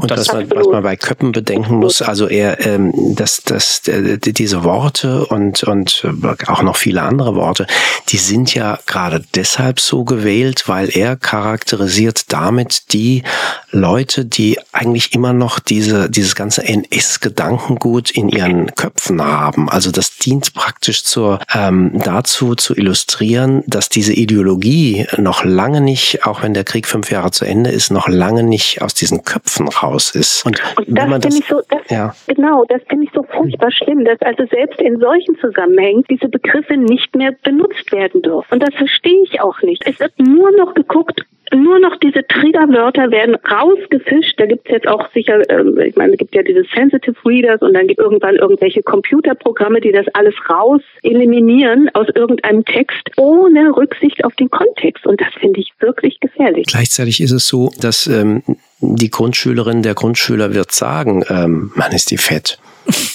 Und 0.00 0.10
das, 0.10 0.28
was, 0.28 0.34
man, 0.34 0.50
was 0.50 0.66
man 0.66 0.82
bei 0.82 0.96
Köppen 0.96 1.30
bedenken 1.32 1.76
muss, 1.76 2.02
also 2.02 2.28
er, 2.28 2.66
ähm, 2.66 2.92
dass, 3.14 3.42
dass 3.42 3.86
äh, 3.86 4.18
diese 4.18 4.64
Worte 4.64 5.24
und, 5.26 5.62
und 5.62 6.04
auch 6.48 6.62
noch 6.62 6.76
viele 6.76 7.02
andere 7.02 7.36
Worte, 7.36 7.66
die 8.08 8.16
sind 8.18 8.54
ja 8.54 8.78
gerade 8.86 9.24
deshalb 9.36 9.78
so 9.78 10.04
gewählt, 10.04 10.64
weil 10.66 10.90
er 10.90 11.16
charakterisiert 11.16 12.32
damit 12.32 12.92
die 12.92 13.22
Leute, 13.70 14.24
die 14.24 14.58
eigentlich 14.72 15.14
immer 15.14 15.32
noch 15.32 15.60
diese, 15.60 16.10
dieses 16.10 16.34
ganze 16.34 16.64
NS-Gedankengut 16.64 18.10
in 18.10 18.28
ihren 18.28 18.74
Köpfen 18.74 19.22
haben. 19.22 19.70
Also 19.70 19.92
das 19.92 20.16
dient 20.16 20.54
praktisch 20.54 21.04
zur, 21.04 21.38
ähm, 21.54 21.92
dazu 22.02 22.56
zu 22.56 22.74
illustrieren, 22.74 23.62
dass 23.68 23.88
diese 23.88 24.12
Ideologie 24.12 25.06
noch 25.18 25.44
lange 25.44 25.80
nicht, 25.80 26.24
auch 26.24 26.42
wenn 26.42 26.54
der 26.54 26.64
Krieg 26.64 26.88
fünf 26.88 27.12
Jahre 27.12 27.30
zu 27.30 27.44
Ende 27.44 27.70
ist, 27.70 27.92
noch 27.92 28.08
lange 28.08 28.42
nicht 28.42 28.55
nicht 28.56 28.80
aus 28.80 28.94
diesen 28.94 29.22
Köpfen 29.22 29.68
raus 29.68 30.14
ist. 30.14 30.46
Und, 30.46 30.62
und 30.78 30.94
das 30.94 31.04
finde 31.04 31.38
ich 31.38 31.46
so, 31.46 31.60
das, 31.68 31.90
ja. 31.90 32.14
genau, 32.26 32.64
das 32.70 32.80
finde 32.88 33.04
ich 33.04 33.10
so 33.12 33.22
furchtbar 33.22 33.70
schlimm, 33.70 34.02
dass 34.06 34.18
also 34.22 34.46
selbst 34.46 34.80
in 34.80 34.98
solchen 34.98 35.36
Zusammenhängen 35.38 36.04
diese 36.08 36.28
Begriffe 36.28 36.78
nicht 36.78 37.14
mehr 37.14 37.32
benutzt 37.44 37.92
werden 37.92 38.22
dürfen. 38.22 38.54
Und 38.54 38.62
das 38.62 38.74
verstehe 38.74 39.22
ich 39.24 39.42
auch 39.42 39.60
nicht. 39.60 39.86
Es 39.86 40.00
wird 40.00 40.18
nur 40.18 40.50
noch 40.52 40.72
geguckt, 40.72 41.25
nur 41.54 41.78
noch 41.78 41.96
diese 41.96 42.26
Triggerwörter 42.26 43.10
werden 43.10 43.36
rausgefischt. 43.36 44.34
Da 44.38 44.46
gibt 44.46 44.66
es 44.66 44.72
jetzt 44.72 44.88
auch 44.88 45.08
sicher, 45.12 45.48
ähm, 45.50 45.78
ich 45.78 45.96
meine, 45.96 46.12
es 46.12 46.18
gibt 46.18 46.34
ja 46.34 46.42
diese 46.42 46.64
Sensitive 46.74 47.16
Readers 47.24 47.60
und 47.62 47.74
dann 47.74 47.86
gibt 47.86 48.00
irgendwann 48.00 48.36
irgendwelche 48.36 48.82
Computerprogramme, 48.82 49.80
die 49.80 49.92
das 49.92 50.06
alles 50.14 50.34
raus 50.48 50.80
eliminieren 51.02 51.88
aus 51.94 52.08
irgendeinem 52.14 52.64
Text, 52.64 53.10
ohne 53.16 53.76
Rücksicht 53.76 54.24
auf 54.24 54.34
den 54.34 54.50
Kontext. 54.50 55.06
Und 55.06 55.20
das 55.20 55.32
finde 55.38 55.60
ich 55.60 55.72
wirklich 55.78 56.20
gefährlich. 56.20 56.66
Gleichzeitig 56.66 57.20
ist 57.20 57.32
es 57.32 57.46
so, 57.46 57.70
dass 57.80 58.06
ähm, 58.06 58.42
die 58.80 59.10
Grundschülerin, 59.10 59.82
der 59.82 59.94
Grundschüler 59.94 60.54
wird 60.54 60.72
sagen, 60.72 61.24
ähm, 61.28 61.72
Mann 61.74 61.92
ist 61.92 62.10
die 62.10 62.18
fett. 62.18 62.58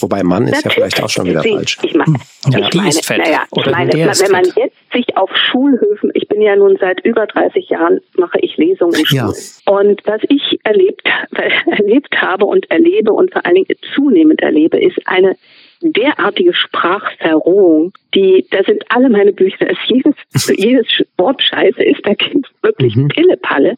Wobei 0.02 0.24
Mann 0.24 0.48
ist 0.48 0.66
ja 0.66 0.72
vielleicht 0.72 1.02
auch 1.02 1.10
schon 1.10 1.26
wieder 1.26 1.42
Sie, 1.42 1.54
falsch. 1.54 1.78
Ich, 1.84 1.94
mein, 1.94 2.18
ja, 2.50 2.60
ich 2.60 2.74
meine, 2.74 2.90
ist 2.90 3.06
fett. 3.06 3.20
Naja, 3.20 3.44
ich 3.56 3.66
meine, 3.66 3.94
wenn 3.94 4.32
man 4.32 4.44
jetzt 4.56 4.76
sich 4.92 5.18
auf 5.18 5.30
Schulhöfen, 5.36 6.12
ich 6.14 6.28
bin 6.28 6.42
ja 6.42 6.56
nun 6.56 6.78
seit 6.80 7.04
über 7.06 7.28
30 7.28 7.70
Jahren, 7.70 8.00
mache 8.18 8.40
ich 8.42 8.58
Lesungen 8.58 9.00
in 9.00 9.06
Schulen. 9.06 9.34
Ja. 9.66 9.74
Und 9.74 10.02
was 10.06 10.22
ich 10.30 10.60
erlebt, 10.64 11.02
erlebt 11.66 12.22
habe 12.22 12.46
und 12.46 12.70
erlebe 12.70 13.14
und 13.14 13.32
vor 13.32 13.46
allen 13.46 13.56
Dingen 13.56 13.76
zunehmend 13.96 14.42
erlebe, 14.42 14.80
ist 14.80 15.00
eine 15.06 15.36
derartige 15.82 16.54
Sprachverrohung, 16.54 17.94
die, 18.14 18.46
da 18.52 18.64
sind 18.64 18.84
alle 18.90 19.10
meine 19.10 19.34
Bücher, 19.34 19.70
ist 19.70 19.80
jedes, 19.88 20.16
jedes 20.58 20.88
Wort 21.18 21.42
scheiße 21.42 21.84
ist, 21.84 22.06
da 22.06 22.14
gibt 22.14 22.46
es 22.46 22.64
wirklich 22.64 22.96
mhm. 22.96 23.08
Pillepalle, 23.08 23.76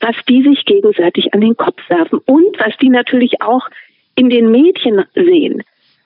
was 0.00 0.14
die 0.28 0.42
sich 0.42 0.64
gegenseitig 0.64 1.34
an 1.34 1.40
den 1.40 1.56
Kopf 1.56 1.80
werfen 1.88 2.20
und 2.24 2.58
was 2.58 2.76
die 2.80 2.88
natürlich 2.88 3.42
auch 3.42 3.68
in 4.18 4.30
den 4.30 4.50
Mädchen 4.50 5.04
sehen. 5.14 5.62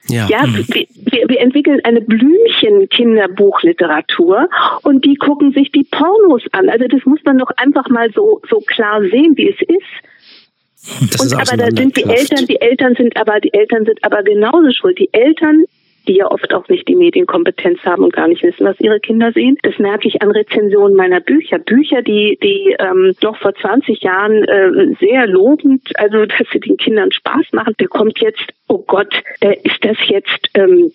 Ja, 0.08 0.26
ja 0.28 0.44
mhm. 0.46 0.66
wir, 0.68 0.86
wir, 1.28 1.40
entwickeln 1.40 1.80
eine 1.84 2.00
Blümchen-Kinderbuchliteratur 2.00 4.48
und 4.82 5.04
die 5.04 5.14
gucken 5.14 5.52
sich 5.52 5.70
die 5.70 5.84
Pornos 5.84 6.42
an. 6.52 6.68
Also 6.68 6.88
das 6.88 7.06
muss 7.06 7.20
man 7.24 7.38
doch 7.38 7.52
einfach 7.56 7.88
mal 7.88 8.10
so, 8.12 8.42
so 8.50 8.58
klar 8.60 9.00
sehen, 9.02 9.36
wie 9.36 9.50
es 9.50 9.60
ist. 9.60 9.86
Das 11.12 11.20
und 11.20 11.28
ist 11.28 11.34
aber 11.34 11.56
da 11.56 11.68
sind 11.74 11.96
die 11.96 12.02
Eltern, 12.02 12.46
die 12.46 12.60
Eltern 12.60 12.96
sind 12.96 13.16
aber, 13.16 13.38
die 13.38 13.54
Eltern 13.54 13.84
sind 13.84 14.02
aber 14.02 14.24
genauso 14.24 14.72
schuld. 14.72 14.98
Die 14.98 15.12
Eltern 15.12 15.66
die 16.08 16.16
ja 16.16 16.30
oft 16.30 16.52
auch 16.52 16.68
nicht 16.68 16.88
die 16.88 16.96
Medienkompetenz 16.96 17.80
haben 17.84 18.04
und 18.04 18.12
gar 18.12 18.28
nicht 18.28 18.42
wissen, 18.42 18.64
was 18.64 18.78
ihre 18.80 19.00
Kinder 19.00 19.32
sehen. 19.32 19.56
Das 19.62 19.78
merke 19.78 20.08
ich 20.08 20.22
an 20.22 20.30
Rezensionen 20.30 20.96
meiner 20.96 21.20
Bücher. 21.20 21.58
Bücher, 21.58 22.02
die, 22.02 22.38
die 22.42 22.76
ähm, 22.78 23.14
noch 23.22 23.36
vor 23.38 23.54
20 23.54 24.02
Jahren 24.02 24.44
äh, 24.44 24.94
sehr 25.00 25.26
lobend, 25.26 25.82
also 25.96 26.26
dass 26.26 26.48
sie 26.52 26.60
den 26.60 26.76
Kindern 26.76 27.12
Spaß 27.12 27.52
machen, 27.52 27.74
der 27.78 27.88
kommt 27.88 28.18
jetzt, 28.20 28.46
oh 28.68 28.78
Gott, 28.78 29.14
äh, 29.40 29.56
ist 29.62 29.84
das 29.84 29.96
jetzt 30.06 30.50
ähm, 30.54 30.92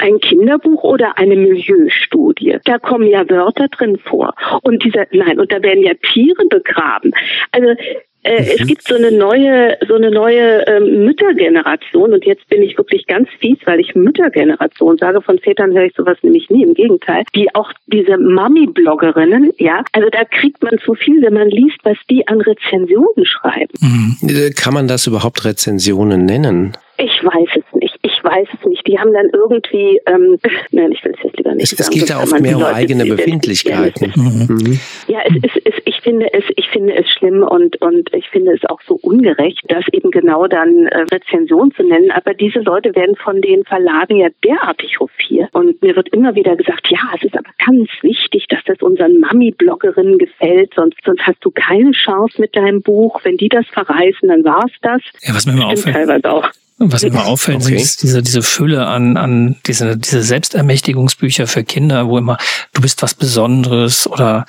ein 0.00 0.20
Kinderbuch 0.20 0.84
oder 0.84 1.18
eine 1.18 1.36
Milieustudie. 1.36 2.58
Da 2.64 2.78
kommen 2.78 3.08
ja 3.08 3.28
Wörter 3.28 3.68
drin 3.68 3.98
vor. 3.98 4.34
Und 4.62 4.84
dieser, 4.84 5.06
nein, 5.10 5.40
und 5.40 5.50
da 5.52 5.62
werden 5.62 5.82
ja 5.82 5.94
Tiere 5.94 6.44
begraben. 6.48 7.12
Also. 7.50 7.74
Es 8.22 8.66
gibt 8.66 8.82
so 8.82 8.96
eine 8.96 9.12
neue, 9.12 9.78
so 9.86 9.94
eine 9.94 10.10
neue 10.10 10.66
ähm, 10.66 11.04
Müttergeneration 11.04 12.12
und 12.12 12.24
jetzt 12.24 12.48
bin 12.48 12.62
ich 12.62 12.76
wirklich 12.76 13.06
ganz 13.06 13.28
fies, 13.38 13.58
weil 13.64 13.80
ich 13.80 13.94
Müttergeneration 13.94 14.98
sage. 14.98 15.22
Von 15.22 15.38
Vätern 15.38 15.72
höre 15.72 15.84
ich 15.84 15.94
sowas 15.94 16.18
nämlich 16.22 16.50
nie. 16.50 16.62
Im 16.62 16.74
Gegenteil, 16.74 17.24
die 17.34 17.54
auch 17.54 17.72
diese 17.86 18.18
Mami-Bloggerinnen, 18.18 19.52
ja, 19.58 19.82
also 19.92 20.08
da 20.10 20.24
kriegt 20.24 20.62
man 20.62 20.78
zu 20.84 20.94
viel, 20.94 21.22
wenn 21.22 21.34
man 21.34 21.48
liest, 21.48 21.78
was 21.84 21.96
die 22.10 22.26
an 22.26 22.40
Rezensionen 22.40 23.24
schreiben. 23.24 23.72
Mhm. 23.80 24.16
Äh, 24.28 24.50
kann 24.50 24.74
man 24.74 24.88
das 24.88 25.06
überhaupt 25.06 25.44
Rezensionen 25.44 26.26
nennen? 26.26 26.76
Ich 26.98 27.24
weiß 27.24 27.48
es 27.54 27.80
nicht. 27.80 27.87
Ich 28.28 28.36
weiß 28.36 28.48
es 28.58 28.66
nicht. 28.66 28.86
Die 28.86 28.98
haben 28.98 29.12
dann 29.12 29.30
irgendwie, 29.32 30.00
ähm, 30.06 30.38
nein, 30.70 30.92
ich 30.92 31.04
will 31.04 31.12
es 31.16 31.22
jetzt 31.24 31.36
lieber 31.36 31.54
nicht. 31.54 31.72
Es, 31.72 31.78
sagen, 31.78 31.90
es 31.92 32.00
geht 32.00 32.10
da 32.10 32.22
oft 32.22 32.40
mehr 32.40 32.56
um 32.56 32.64
eigene 32.64 33.06
Befindlichkeiten. 33.06 34.12
Mhm. 34.14 34.80
Ja, 35.06 35.20
es 35.24 35.36
ist, 35.36 35.66
es, 35.66 35.74
ich 35.84 36.00
finde 36.00 36.32
es, 36.32 36.44
ich 36.56 36.68
finde 36.68 36.94
es 36.94 37.08
schlimm 37.10 37.42
und 37.42 37.80
und 37.80 38.12
ich 38.14 38.28
finde 38.28 38.52
es 38.52 38.64
auch 38.68 38.80
so 38.86 38.98
ungerecht, 39.00 39.62
das 39.68 39.84
eben 39.92 40.10
genau 40.10 40.46
dann 40.46 40.86
äh, 40.86 41.04
Rezension 41.12 41.72
zu 41.72 41.82
nennen. 41.82 42.10
Aber 42.10 42.34
diese 42.34 42.60
Leute 42.60 42.94
werden 42.94 43.16
von 43.16 43.40
den 43.40 43.64
Verlagen 43.64 44.16
ja 44.16 44.28
derartig 44.44 44.98
hofiert. 45.00 45.48
Und 45.52 45.80
mir 45.82 45.96
wird 45.96 46.08
immer 46.10 46.34
wieder 46.34 46.56
gesagt, 46.56 46.88
ja, 46.88 47.00
es 47.16 47.24
ist 47.24 47.36
aber 47.36 47.50
ganz 47.64 47.88
wichtig, 48.02 48.46
dass 48.48 48.60
das 48.64 48.80
unseren 48.82 49.20
Mami-Bloggerinnen 49.20 50.18
gefällt, 50.18 50.72
sonst 50.74 50.98
sonst 51.04 51.26
hast 51.26 51.38
du 51.44 51.50
keine 51.50 51.92
Chance 51.92 52.40
mit 52.40 52.56
deinem 52.56 52.82
Buch. 52.82 53.20
Wenn 53.22 53.36
die 53.36 53.48
das 53.48 53.66
verreißen, 53.68 54.28
dann 54.28 54.44
war's 54.44 54.72
das. 54.82 55.00
Ja, 55.22 55.34
was 55.34 55.46
mir 55.46 55.52
immer 55.52 55.68
auffällt. 55.68 55.94
Teilweise 55.94 56.32
auch. 56.32 56.50
Was 56.80 57.02
immer 57.02 57.26
auffällt, 57.26 57.62
okay. 57.62 57.74
ist 57.74 58.04
diese, 58.04 58.22
diese 58.22 58.42
Fülle 58.42 58.86
an, 58.86 59.16
an 59.16 59.56
diese, 59.66 59.96
diese 59.96 60.22
Selbstermächtigungsbücher 60.22 61.48
für 61.48 61.64
Kinder, 61.64 62.06
wo 62.06 62.18
immer, 62.18 62.38
du 62.72 62.80
bist 62.80 63.02
was 63.02 63.14
Besonderes 63.14 64.06
oder 64.06 64.46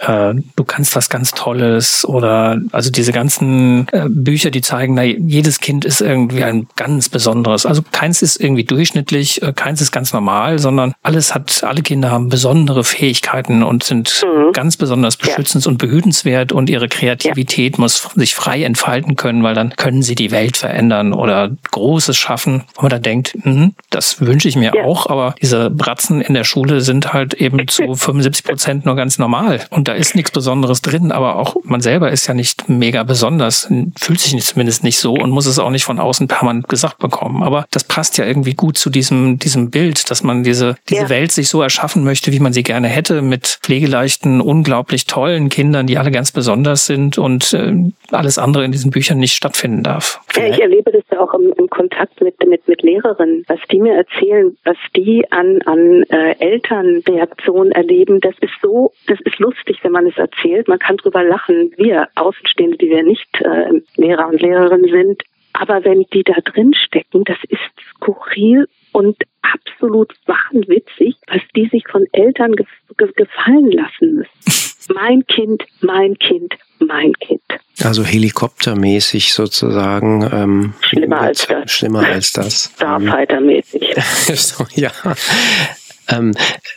äh, 0.00 0.34
du 0.56 0.64
kannst 0.64 0.96
was 0.96 1.08
ganz 1.08 1.32
Tolles 1.32 2.04
oder 2.04 2.60
also 2.72 2.90
diese 2.90 3.12
ganzen 3.12 3.88
äh, 3.92 4.06
Bücher, 4.08 4.50
die 4.50 4.60
zeigen, 4.60 4.94
na, 4.94 5.02
jedes 5.02 5.60
Kind 5.60 5.84
ist 5.84 6.00
irgendwie 6.00 6.44
ein 6.44 6.66
ganz 6.76 7.08
besonderes. 7.08 7.66
Also 7.66 7.82
keins 7.90 8.22
ist 8.22 8.40
irgendwie 8.40 8.64
durchschnittlich, 8.64 9.42
äh, 9.42 9.52
keins 9.52 9.80
ist 9.80 9.92
ganz 9.92 10.12
normal, 10.12 10.58
sondern 10.58 10.94
alles 11.02 11.34
hat, 11.34 11.64
alle 11.64 11.82
Kinder 11.82 12.10
haben 12.10 12.28
besondere 12.28 12.84
Fähigkeiten 12.84 13.62
und 13.62 13.84
sind 13.84 14.24
mhm. 14.24 14.52
ganz 14.52 14.76
besonders 14.76 15.18
beschützens- 15.18 15.64
ja. 15.64 15.70
und 15.70 15.78
behütenswert 15.78 16.52
und 16.52 16.70
ihre 16.70 16.88
Kreativität 16.88 17.76
ja. 17.76 17.80
muss 17.80 18.08
sich 18.14 18.34
frei 18.34 18.62
entfalten 18.62 19.16
können, 19.16 19.42
weil 19.42 19.54
dann 19.54 19.74
können 19.76 20.02
sie 20.02 20.14
die 20.14 20.30
Welt 20.30 20.56
verändern 20.56 21.12
oder 21.12 21.50
Großes 21.70 22.16
schaffen, 22.16 22.64
wo 22.74 22.82
man 22.82 22.90
dann 22.90 23.02
denkt, 23.02 23.36
mh, 23.42 23.70
das 23.90 24.20
wünsche 24.20 24.48
ich 24.48 24.56
mir 24.56 24.72
ja. 24.74 24.84
auch, 24.84 25.06
aber 25.06 25.34
diese 25.40 25.70
Bratzen 25.70 26.20
in 26.20 26.34
der 26.34 26.44
Schule 26.44 26.80
sind 26.80 27.12
halt 27.12 27.34
eben 27.34 27.66
zu 27.68 27.94
75 27.94 28.44
Prozent 28.44 28.86
nur 28.86 28.96
ganz 28.96 29.18
normal. 29.18 29.60
Und 29.70 29.87
da 29.88 29.94
ist 29.94 30.14
nichts 30.14 30.30
Besonderes 30.30 30.82
drin, 30.82 31.10
aber 31.12 31.36
auch 31.36 31.56
man 31.64 31.80
selber 31.80 32.12
ist 32.12 32.26
ja 32.26 32.34
nicht 32.34 32.68
mega 32.68 33.04
besonders, 33.04 33.72
fühlt 33.98 34.20
sich 34.20 34.38
zumindest 34.44 34.84
nicht 34.84 34.98
so 34.98 35.14
und 35.14 35.30
muss 35.30 35.46
es 35.46 35.58
auch 35.58 35.70
nicht 35.70 35.84
von 35.84 35.98
außen 35.98 36.28
permanent 36.28 36.68
gesagt 36.68 36.98
bekommen. 36.98 37.42
Aber 37.42 37.66
das 37.70 37.84
passt 37.84 38.18
ja 38.18 38.26
irgendwie 38.26 38.52
gut 38.52 38.76
zu 38.76 38.90
diesem, 38.90 39.38
diesem 39.38 39.70
Bild, 39.70 40.10
dass 40.10 40.22
man 40.22 40.42
diese, 40.42 40.76
diese 40.90 41.02
ja. 41.02 41.08
Welt 41.08 41.32
sich 41.32 41.48
so 41.48 41.62
erschaffen 41.62 42.04
möchte, 42.04 42.32
wie 42.32 42.40
man 42.40 42.52
sie 42.52 42.62
gerne 42.62 42.88
hätte, 42.88 43.22
mit 43.22 43.60
pflegeleichten, 43.62 44.42
unglaublich 44.42 45.06
tollen 45.06 45.48
Kindern, 45.48 45.86
die 45.86 45.96
alle 45.96 46.10
ganz 46.10 46.32
besonders 46.32 46.84
sind 46.84 47.16
und 47.16 47.54
äh, 47.54 47.72
alles 48.10 48.36
andere 48.36 48.66
in 48.66 48.72
diesen 48.72 48.90
Büchern 48.90 49.18
nicht 49.18 49.32
stattfinden 49.32 49.82
darf. 49.82 50.20
Ja, 50.36 50.46
ich 50.46 50.60
erlebe 50.60 50.92
das 50.92 51.02
ja 51.10 51.20
auch 51.20 51.32
im, 51.32 51.52
im 51.56 51.70
Kontakt 51.70 52.20
mit, 52.20 52.34
mit, 52.46 52.68
mit 52.68 52.82
Lehrerinnen, 52.82 53.44
was 53.48 53.60
die 53.70 53.80
mir 53.80 53.94
erzählen, 53.94 54.54
was 54.64 54.76
die 54.94 55.24
an, 55.30 55.62
an 55.64 56.02
äh, 56.10 56.32
Elternreaktionen 56.38 57.72
erleben, 57.72 58.20
das 58.20 58.34
ist 58.40 58.52
so, 58.62 58.92
das 59.06 59.18
ist 59.24 59.38
lustig, 59.38 59.77
wenn 59.82 59.92
man 59.92 60.06
es 60.06 60.16
erzählt. 60.16 60.68
Man 60.68 60.78
kann 60.78 60.96
drüber 60.96 61.22
lachen. 61.22 61.72
Wir 61.76 62.08
Außenstehende, 62.14 62.78
die 62.78 62.90
wir 62.90 63.02
nicht 63.02 63.28
äh, 63.40 63.80
Lehrer 63.96 64.28
und 64.28 64.40
Lehrerinnen 64.40 64.90
sind, 64.90 65.22
aber 65.52 65.84
wenn 65.84 66.04
die 66.12 66.22
da 66.22 66.34
drin 66.44 66.72
stecken, 66.74 67.24
das 67.24 67.38
ist 67.48 67.60
skurril 67.96 68.68
und 68.92 69.16
absolut 69.42 70.12
wahnwitzig, 70.26 71.16
was 71.26 71.42
die 71.56 71.68
sich 71.68 71.84
von 71.90 72.04
Eltern 72.12 72.52
ge 72.52 72.66
ge 72.96 73.10
gefallen 73.16 73.70
lassen 73.70 74.14
müssen. 74.16 74.68
mein 74.94 75.26
Kind, 75.26 75.64
mein 75.80 76.18
Kind, 76.18 76.54
mein 76.78 77.12
Kind. 77.14 77.42
Also 77.82 78.04
helikoptermäßig 78.04 79.32
sozusagen. 79.32 80.28
Ähm, 80.32 80.74
schlimmer 80.80 81.20
als 81.20 81.46
das. 81.46 81.70
Schlimmer 81.70 82.06
als 82.06 82.32
das. 82.32 82.72
Starfighter-mäßig. 82.76 83.94
so, 84.34 84.64
ja. 84.74 84.90
Ähm, 86.08 86.34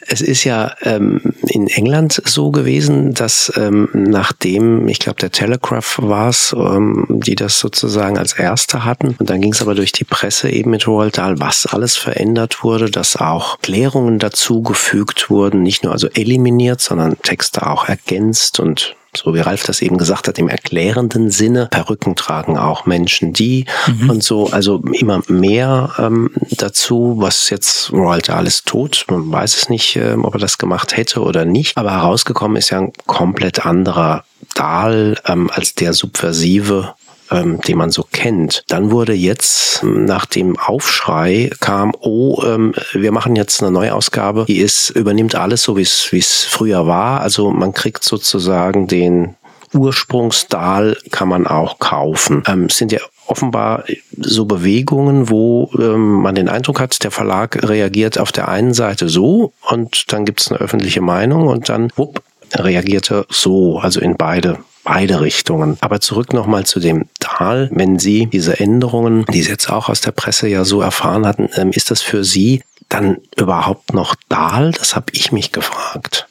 es 0.07 0.21
ist 0.21 0.43
ja 0.43 0.75
ähm, 0.81 1.21
in 1.47 1.67
England 1.67 2.21
so 2.25 2.51
gewesen, 2.51 3.13
dass 3.13 3.51
ähm, 3.55 3.89
nachdem, 3.93 4.87
ich 4.87 4.99
glaube, 4.99 5.19
der 5.19 5.31
Telegraph 5.31 5.99
war 6.01 6.29
es, 6.29 6.53
ähm, 6.57 7.05
die 7.09 7.35
das 7.35 7.59
sozusagen 7.59 8.17
als 8.17 8.33
erste 8.33 8.83
hatten. 8.83 9.15
Und 9.17 9.29
dann 9.29 9.41
ging 9.41 9.53
es 9.53 9.61
aber 9.61 9.75
durch 9.75 9.91
die 9.91 10.03
Presse 10.03 10.49
eben 10.49 10.71
mit 10.71 10.87
Roald 10.87 11.17
Dahl, 11.17 11.39
was 11.39 11.65
alles 11.65 11.95
verändert 11.95 12.63
wurde, 12.63 12.91
dass 12.91 13.15
auch 13.15 13.59
Klärungen 13.59 14.19
dazugefügt 14.19 15.29
wurden, 15.29 15.63
nicht 15.63 15.83
nur 15.83 15.93
also 15.93 16.07
eliminiert, 16.09 16.81
sondern 16.81 17.17
Texte 17.21 17.67
auch 17.67 17.87
ergänzt 17.87 18.59
und 18.59 18.95
so 19.15 19.33
wie 19.33 19.39
Ralf 19.39 19.63
das 19.63 19.81
eben 19.81 19.97
gesagt 19.97 20.27
hat, 20.27 20.39
im 20.39 20.47
erklärenden 20.47 21.31
Sinne. 21.31 21.67
Perücken 21.69 22.15
tragen 22.15 22.57
auch 22.57 22.85
Menschen, 22.85 23.33
die 23.33 23.65
mhm. 23.87 24.09
und 24.09 24.23
so, 24.23 24.49
also 24.49 24.81
immer 24.93 25.21
mehr 25.27 25.93
ähm, 25.97 26.31
dazu, 26.51 27.15
was 27.17 27.49
jetzt 27.49 27.91
Roald 27.91 28.29
Dahl 28.29 28.47
ist 28.47 28.67
tot. 28.67 29.05
Man 29.09 29.31
weiß 29.31 29.57
es 29.57 29.69
nicht, 29.69 29.95
ähm, 29.95 30.25
ob 30.25 30.35
er 30.35 30.39
das 30.39 30.57
gemacht 30.57 30.95
hätte 30.95 31.21
oder 31.21 31.45
nicht. 31.45 31.77
Aber 31.77 31.91
herausgekommen 31.91 32.57
ist 32.57 32.69
ja 32.69 32.79
ein 32.79 32.93
komplett 33.05 33.65
anderer 33.65 34.23
Dahl 34.55 35.19
ähm, 35.25 35.49
als 35.53 35.75
der 35.75 35.93
subversive 35.93 36.93
ähm, 37.31 37.61
den 37.61 37.77
man 37.77 37.89
so 37.89 38.05
kennt. 38.11 38.63
Dann 38.67 38.91
wurde 38.91 39.13
jetzt 39.13 39.83
nach 39.83 40.25
dem 40.25 40.57
Aufschrei 40.57 41.49
kam, 41.59 41.93
oh, 41.99 42.43
ähm, 42.45 42.73
wir 42.93 43.11
machen 43.11 43.35
jetzt 43.35 43.61
eine 43.61 43.71
Neuausgabe, 43.71 44.45
die 44.47 44.59
ist, 44.59 44.89
übernimmt 44.91 45.35
alles 45.35 45.63
so, 45.63 45.77
wie 45.77 45.81
es 45.81 46.47
früher 46.49 46.87
war. 46.87 47.21
Also 47.21 47.51
man 47.51 47.73
kriegt 47.73 48.03
sozusagen 48.03 48.87
den 48.87 49.35
Ursprungsdahl 49.73 50.97
kann 51.11 51.29
man 51.29 51.47
auch 51.47 51.79
kaufen. 51.79 52.43
Ähm, 52.47 52.69
sind 52.69 52.91
ja 52.91 52.99
offenbar 53.27 53.85
so 54.17 54.45
Bewegungen, 54.45 55.29
wo 55.29 55.71
ähm, 55.79 56.21
man 56.21 56.35
den 56.35 56.49
Eindruck 56.49 56.79
hat, 56.81 57.03
der 57.03 57.11
Verlag 57.11 57.67
reagiert 57.67 58.17
auf 58.17 58.31
der 58.31 58.49
einen 58.49 58.73
Seite 58.73 59.07
so 59.07 59.53
und 59.69 60.11
dann 60.11 60.25
gibt 60.25 60.41
es 60.41 60.51
eine 60.51 60.59
öffentliche 60.59 61.01
Meinung 61.01 61.47
und 61.47 61.69
dann 61.69 61.91
wupp, 61.95 62.21
reagierte 62.53 63.25
so, 63.29 63.79
also 63.79 64.01
in 64.01 64.17
beide 64.17 64.59
beide 64.83 65.21
Richtungen. 65.21 65.77
Aber 65.81 65.99
zurück 65.99 66.33
nochmal 66.33 66.65
zu 66.65 66.79
dem 66.79 67.05
Tal. 67.19 67.69
Wenn 67.71 67.99
Sie 67.99 68.27
diese 68.27 68.59
Änderungen, 68.59 69.25
die 69.33 69.41
Sie 69.41 69.51
jetzt 69.51 69.69
auch 69.69 69.89
aus 69.89 70.01
der 70.01 70.11
Presse 70.11 70.47
ja 70.47 70.63
so 70.63 70.81
erfahren 70.81 71.25
hatten, 71.25 71.49
ähm, 71.55 71.71
ist 71.71 71.91
das 71.91 72.01
für 72.01 72.23
Sie 72.23 72.61
dann 72.89 73.17
überhaupt 73.37 73.93
noch 73.93 74.15
Dahl? 74.29 74.71
Das 74.71 74.95
habe 74.95 75.07
ich 75.13 75.31
mich 75.31 75.51
gefragt. 75.51 76.27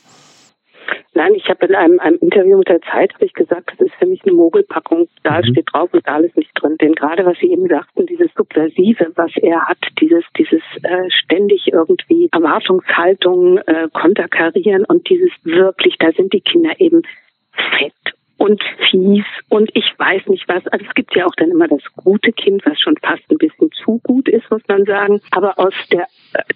Nein, 1.13 1.35
ich 1.35 1.49
habe 1.49 1.67
in 1.67 1.75
einem, 1.75 1.99
einem 1.99 2.19
Interview 2.21 2.57
mit 2.59 2.69
der 2.69 2.81
Zeit 2.83 3.13
habe 3.15 3.25
ich 3.25 3.35
gesagt, 3.35 3.73
das 3.73 3.89
ist 3.89 3.95
für 3.97 4.07
mich 4.07 4.23
eine 4.25 4.33
Mogelpackung. 4.33 5.09
Dahl 5.25 5.43
mhm. 5.43 5.53
steht 5.53 5.67
drauf 5.73 5.93
und 5.93 6.07
Dahl 6.07 6.25
ist 6.25 6.37
nicht 6.37 6.51
drin. 6.55 6.77
Denn 6.81 6.95
gerade 6.95 7.27
was 7.27 7.37
Sie 7.39 7.51
eben 7.51 7.67
sagten, 7.69 8.07
dieses 8.07 8.33
Subversive, 8.37 9.13
was 9.17 9.33
er 9.37 9.61
hat, 9.67 9.79
dieses 10.01 10.25
dieses 10.39 10.63
äh, 10.83 11.11
ständig 11.11 11.67
irgendwie 11.73 12.29
Erwartungshaltung 12.33 13.59
äh, 13.59 13.89
konterkarieren 13.93 14.85
und 14.85 15.09
dieses 15.09 15.31
wirklich, 15.43 15.97
da 15.99 16.13
sind 16.13 16.33
die 16.33 16.41
Kinder 16.41 16.79
eben 16.79 17.03
fett 17.53 17.93
und 18.41 18.63
fies 18.91 19.27
und 19.51 19.71
ich 19.75 19.93
weiß 19.99 20.27
nicht 20.29 20.49
was. 20.49 20.67
Also 20.69 20.87
es 20.89 20.95
gibt 20.95 21.15
ja 21.15 21.27
auch 21.27 21.35
dann 21.37 21.51
immer 21.51 21.69
das 21.69 21.83
gute 21.95 22.33
Kind, 22.33 22.65
was 22.65 22.81
schon 22.81 22.97
fast 22.97 23.23
ein 23.31 23.37
bisschen 23.37 23.71
zu 23.85 24.01
gut 24.03 24.31
ist, 24.31 24.51
muss 24.51 24.63
man 24.67 24.87
sagen. 24.87 25.21
Aber 25.31 25.59
aus 25.59 25.75
der, 25.93 26.07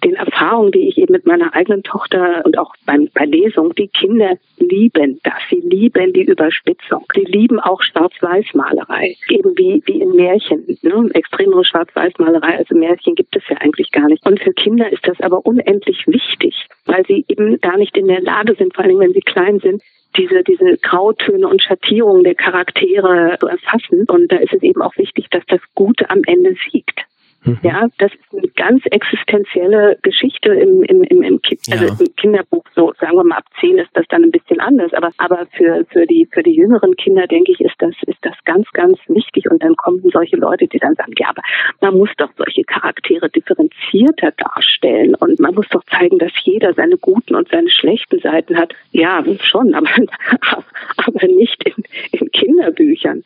den 0.05 0.13
Erfahrungen, 0.15 0.71
die 0.71 0.87
ich 0.87 0.97
eben 0.97 1.11
mit 1.11 1.25
meiner 1.25 1.53
eigenen 1.53 1.83
Tochter 1.83 2.43
und 2.45 2.57
auch 2.57 2.73
beim, 2.85 3.09
bei 3.13 3.25
Lesung, 3.25 3.73
die 3.73 3.87
Kinder 3.87 4.37
lieben 4.57 5.19
das. 5.23 5.33
Sie 5.49 5.61
lieben 5.61 6.13
die 6.13 6.23
Überspitzung. 6.23 7.05
Sie 7.15 7.23
lieben 7.23 7.59
auch 7.59 7.81
Schwarz-Weiß-Malerei. 7.81 9.15
Eben 9.29 9.57
wie, 9.57 9.81
wie 9.85 10.01
in 10.01 10.11
Märchen. 10.11 10.77
Ne? 10.83 11.09
Extremere 11.13 11.65
Schwarz-Weiß-Malerei 11.65 12.57
als 12.57 12.69
im 12.69 12.79
Märchen 12.79 13.15
gibt 13.15 13.35
es 13.35 13.43
ja 13.49 13.57
eigentlich 13.57 13.91
gar 13.91 14.07
nicht. 14.07 14.25
Und 14.25 14.39
für 14.39 14.53
Kinder 14.53 14.91
ist 14.91 15.07
das 15.07 15.19
aber 15.21 15.45
unendlich 15.45 16.05
wichtig, 16.05 16.67
weil 16.85 17.03
sie 17.07 17.25
eben 17.27 17.59
gar 17.61 17.77
nicht 17.77 17.97
in 17.97 18.07
der 18.07 18.21
Lage 18.21 18.55
sind, 18.55 18.75
vor 18.75 18.85
allem 18.85 18.99
wenn 18.99 19.13
sie 19.13 19.21
klein 19.21 19.59
sind, 19.59 19.81
diese, 20.17 20.43
diese 20.43 20.77
Grautöne 20.77 21.47
und 21.47 21.63
Schattierungen 21.63 22.23
der 22.23 22.35
Charaktere 22.35 23.37
zu 23.39 23.47
erfassen. 23.47 24.05
Und 24.07 24.31
da 24.31 24.37
ist 24.37 24.53
es 24.53 24.61
eben 24.61 24.81
auch 24.81 24.95
wichtig, 24.97 25.27
dass 25.31 25.43
das 25.47 25.61
Gute 25.73 26.09
am 26.09 26.21
Ende 26.25 26.55
siegt. 26.71 27.05
Mhm. 27.45 27.59
Ja, 27.61 27.87
das 27.99 28.11
ist 28.11 28.33
eine 28.33 28.47
ganz 28.55 28.83
existenzielle 28.89 29.97
Geschichte 30.01 30.49
im, 30.49 30.83
im, 30.83 31.03
im, 31.03 31.21
im, 31.21 31.41
Ki 31.41 31.57
ja. 31.67 31.77
also 31.77 32.03
im 32.03 32.15
Kinderbuch. 32.15 32.63
So 32.73 32.93
sagen 32.99 33.15
wir 33.15 33.23
mal 33.23 33.37
ab 33.37 33.45
zehn 33.59 33.77
ist 33.77 33.91
das 33.93 34.05
dann 34.09 34.23
ein 34.23 34.31
bisschen 34.31 34.59
anders, 34.59 34.93
aber 34.93 35.11
aber 35.17 35.45
für 35.55 35.85
für 35.91 36.07
die 36.07 36.27
für 36.31 36.41
die 36.41 36.55
jüngeren 36.55 36.95
Kinder 36.95 37.27
denke 37.27 37.51
ich 37.51 37.61
ist 37.61 37.75
das 37.79 37.93
ist 38.07 38.17
das 38.21 38.35
ganz 38.45 38.67
ganz 38.73 38.97
wichtig. 39.07 39.49
Und 39.49 39.63
dann 39.63 39.75
kommen 39.75 40.01
solche 40.11 40.37
Leute, 40.37 40.67
die 40.67 40.79
dann 40.79 40.95
sagen, 40.95 41.13
ja, 41.17 41.29
aber 41.29 41.43
man 41.81 41.97
muss 41.97 42.09
doch 42.17 42.31
solche 42.37 42.63
Charaktere 42.63 43.29
differenzierter 43.29 44.31
darstellen 44.31 45.15
und 45.15 45.39
man 45.39 45.53
muss 45.53 45.67
doch 45.69 45.83
zeigen, 45.85 46.17
dass 46.17 46.31
jeder 46.43 46.73
seine 46.73 46.97
guten 46.97 47.35
und 47.35 47.47
seine 47.49 47.69
schlechten 47.69 48.19
Seiten 48.19 48.57
hat. 48.57 48.73
Ja, 48.91 49.23
schon, 49.41 49.75
aber 49.75 49.87
aber 50.97 51.27
nicht 51.27 51.63
in, 51.63 51.83
in 52.11 52.31
Kinderbüchern 52.31 53.23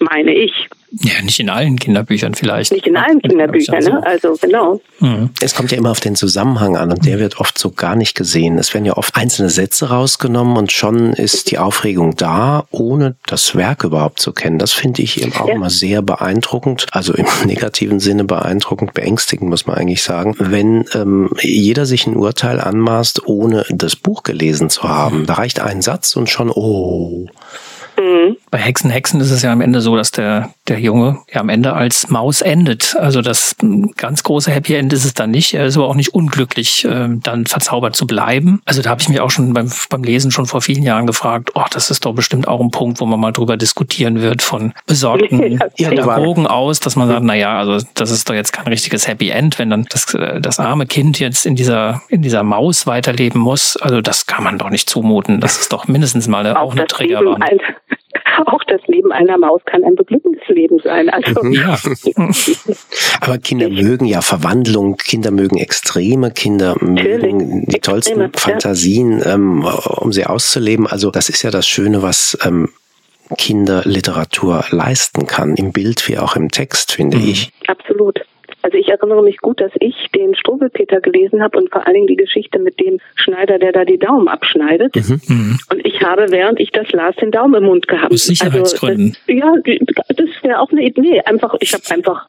meine 0.00 0.34
ich. 0.34 0.68
Ja, 0.90 1.20
nicht 1.22 1.38
in 1.38 1.50
allen 1.50 1.78
Kinderbüchern 1.78 2.34
vielleicht. 2.34 2.72
Nicht 2.72 2.86
in 2.86 2.96
allen 2.96 3.20
Kinderbüchern, 3.20 3.84
ne? 3.84 4.02
Also 4.06 4.36
genau. 4.40 4.80
Mhm. 5.00 5.30
Es 5.42 5.54
kommt 5.54 5.70
ja 5.70 5.76
immer 5.76 5.90
auf 5.90 6.00
den 6.00 6.16
Zusammenhang 6.16 6.78
an 6.78 6.90
und 6.90 7.04
der 7.04 7.18
wird 7.18 7.40
oft 7.40 7.58
so 7.58 7.70
gar 7.70 7.94
nicht 7.94 8.14
gesehen. 8.14 8.56
Es 8.56 8.72
werden 8.72 8.86
ja 8.86 8.96
oft 8.96 9.14
einzelne 9.14 9.50
Sätze 9.50 9.90
rausgenommen 9.90 10.56
und 10.56 10.72
schon 10.72 11.12
ist 11.12 11.50
die 11.50 11.58
Aufregung 11.58 12.16
da, 12.16 12.64
ohne 12.70 13.16
das 13.26 13.54
Werk 13.54 13.84
überhaupt 13.84 14.18
zu 14.20 14.32
kennen. 14.32 14.58
Das 14.58 14.72
finde 14.72 15.02
ich 15.02 15.22
eben 15.22 15.34
auch 15.34 15.48
ja. 15.48 15.54
immer 15.54 15.68
sehr 15.68 16.00
beeindruckend, 16.00 16.86
also 16.92 17.12
im 17.12 17.26
negativen 17.44 18.00
Sinne 18.00 18.24
beeindruckend, 18.24 18.94
beängstigend 18.94 19.50
muss 19.50 19.66
man 19.66 19.76
eigentlich 19.76 20.02
sagen, 20.02 20.36
wenn 20.38 20.86
ähm, 20.94 21.28
jeder 21.42 21.84
sich 21.84 22.06
ein 22.06 22.16
Urteil 22.16 22.60
anmaßt, 22.60 23.26
ohne 23.26 23.66
das 23.68 23.94
Buch 23.94 24.22
gelesen 24.22 24.70
zu 24.70 24.84
haben. 24.84 25.26
Da 25.26 25.34
reicht 25.34 25.60
ein 25.60 25.82
Satz 25.82 26.16
und 26.16 26.30
schon, 26.30 26.50
oh, 26.50 27.26
Mhm. 27.98 28.36
Bei 28.50 28.58
Hexen, 28.58 28.90
Hexen 28.90 29.20
ist 29.20 29.30
es 29.30 29.42
ja 29.42 29.52
am 29.52 29.60
Ende 29.60 29.80
so, 29.80 29.96
dass 29.96 30.10
der, 30.10 30.50
der 30.68 30.80
Junge 30.80 31.18
ja 31.32 31.40
am 31.40 31.48
Ende 31.48 31.74
als 31.74 32.08
Maus 32.08 32.40
endet. 32.40 32.96
Also 32.98 33.20
das 33.20 33.56
ganz 33.96 34.22
große 34.22 34.50
Happy 34.50 34.74
End 34.74 34.92
ist 34.92 35.04
es 35.04 35.14
dann 35.14 35.30
nicht. 35.30 35.54
Er 35.54 35.66
ist 35.66 35.76
aber 35.76 35.88
auch 35.88 35.94
nicht 35.94 36.14
unglücklich, 36.14 36.84
äh, 36.84 37.08
dann 37.10 37.46
verzaubert 37.46 37.94
zu 37.94 38.06
bleiben. 38.06 38.62
Also 38.64 38.80
da 38.80 38.90
habe 38.90 39.02
ich 39.02 39.08
mich 39.08 39.20
auch 39.20 39.30
schon 39.30 39.52
beim, 39.52 39.70
beim 39.90 40.02
Lesen 40.02 40.30
schon 40.30 40.46
vor 40.46 40.62
vielen 40.62 40.82
Jahren 40.82 41.06
gefragt, 41.06 41.50
oh, 41.54 41.64
das 41.70 41.90
ist 41.90 42.06
doch 42.06 42.14
bestimmt 42.14 42.48
auch 42.48 42.60
ein 42.60 42.70
Punkt, 42.70 43.00
wo 43.00 43.06
man 43.06 43.20
mal 43.20 43.32
drüber 43.32 43.56
diskutieren 43.56 44.20
wird 44.22 44.40
von 44.40 44.72
besorgten 44.86 45.58
Pädagogen 45.76 46.46
aus, 46.46 46.80
dass 46.80 46.96
man 46.96 47.08
sagt, 47.08 47.24
na 47.24 47.34
ja, 47.34 47.58
also 47.58 47.84
das 47.94 48.10
ist 48.10 48.28
doch 48.30 48.34
jetzt 48.34 48.52
kein 48.52 48.66
richtiges 48.66 49.06
Happy 49.06 49.28
End, 49.28 49.58
wenn 49.58 49.70
dann 49.70 49.86
das, 49.90 50.14
äh, 50.14 50.40
das 50.40 50.58
arme 50.58 50.86
Kind 50.86 51.18
jetzt 51.18 51.44
in 51.44 51.54
dieser, 51.54 52.02
in 52.08 52.22
dieser 52.22 52.42
Maus 52.42 52.86
weiterleben 52.86 53.40
muss. 53.40 53.76
Also 53.76 54.00
das 54.00 54.26
kann 54.26 54.44
man 54.44 54.58
doch 54.58 54.70
nicht 54.70 54.88
zumuten. 54.88 55.40
Das 55.40 55.58
ist 55.58 55.72
doch 55.72 55.86
mindestens 55.86 56.28
mal 56.28 56.46
eine, 56.46 56.58
auch, 56.58 56.68
auch 56.68 56.72
eine 56.72 56.86
Triggerwarnung 56.86 57.58
auch 58.46 58.62
das 58.64 58.80
Leben 58.86 59.12
einer 59.12 59.38
Maus 59.38 59.60
kann 59.64 59.84
ein 59.84 59.94
beglückendes 59.94 60.46
Leben 60.48 60.78
sein. 60.82 61.08
Also 61.10 61.44
ja. 61.46 61.78
Aber 63.20 63.38
Kinder 63.38 63.68
mögen 63.68 64.06
ja 64.06 64.20
Verwandlung, 64.20 64.96
Kinder 64.96 65.30
mögen 65.30 65.58
Extreme, 65.58 66.30
Kinder 66.30 66.76
mögen 66.80 67.66
die 67.66 67.80
tollsten 67.80 68.20
Extreme, 68.20 68.54
Fantasien, 68.54 69.18
ja. 69.18 69.34
ähm, 69.34 69.64
um 69.64 70.12
sie 70.12 70.26
auszuleben. 70.26 70.86
Also 70.86 71.10
das 71.10 71.28
ist 71.28 71.42
ja 71.42 71.50
das 71.50 71.66
Schöne, 71.66 72.02
was 72.02 72.38
ähm, 72.44 72.70
Kinderliteratur 73.36 74.64
leisten 74.70 75.26
kann, 75.26 75.54
im 75.56 75.72
Bild 75.72 76.08
wie 76.08 76.18
auch 76.18 76.36
im 76.36 76.50
Text, 76.50 76.92
finde 76.92 77.18
mhm. 77.18 77.28
ich. 77.28 77.52
Absolut. 77.66 78.20
Also 78.68 78.76
ich 78.76 78.88
erinnere 78.90 79.22
mich 79.22 79.38
gut, 79.38 79.62
dass 79.62 79.72
ich 79.80 79.94
den 80.14 80.34
Struwelpeter 80.34 81.00
gelesen 81.00 81.42
habe 81.42 81.56
und 81.56 81.70
vor 81.70 81.86
allen 81.86 81.94
Dingen 81.94 82.06
die 82.06 82.16
Geschichte 82.16 82.58
mit 82.58 82.78
dem 82.78 83.00
Schneider, 83.14 83.58
der 83.58 83.72
da 83.72 83.86
die 83.86 83.98
Daumen 83.98 84.28
abschneidet. 84.28 84.94
Mhm. 84.94 85.20
mhm. 85.26 85.58
Und 85.72 85.86
ich 85.86 86.02
habe, 86.02 86.26
während 86.28 86.60
ich 86.60 86.70
das 86.70 86.92
las, 86.92 87.16
den 87.16 87.30
Daumen 87.30 87.54
im 87.54 87.64
Mund 87.64 87.88
gehabt. 87.88 88.12
Aus 88.12 88.26
Sicherheitsgründen. 88.26 89.16
Also, 89.26 89.40
ja, 89.40 89.54
das 90.08 90.28
wäre 90.42 90.60
auch 90.60 90.70
eine 90.70 90.84
Idee. 90.84 91.22
Einfach, 91.22 91.54
ich 91.60 91.72
habe 91.72 91.82
einfach 91.88 92.28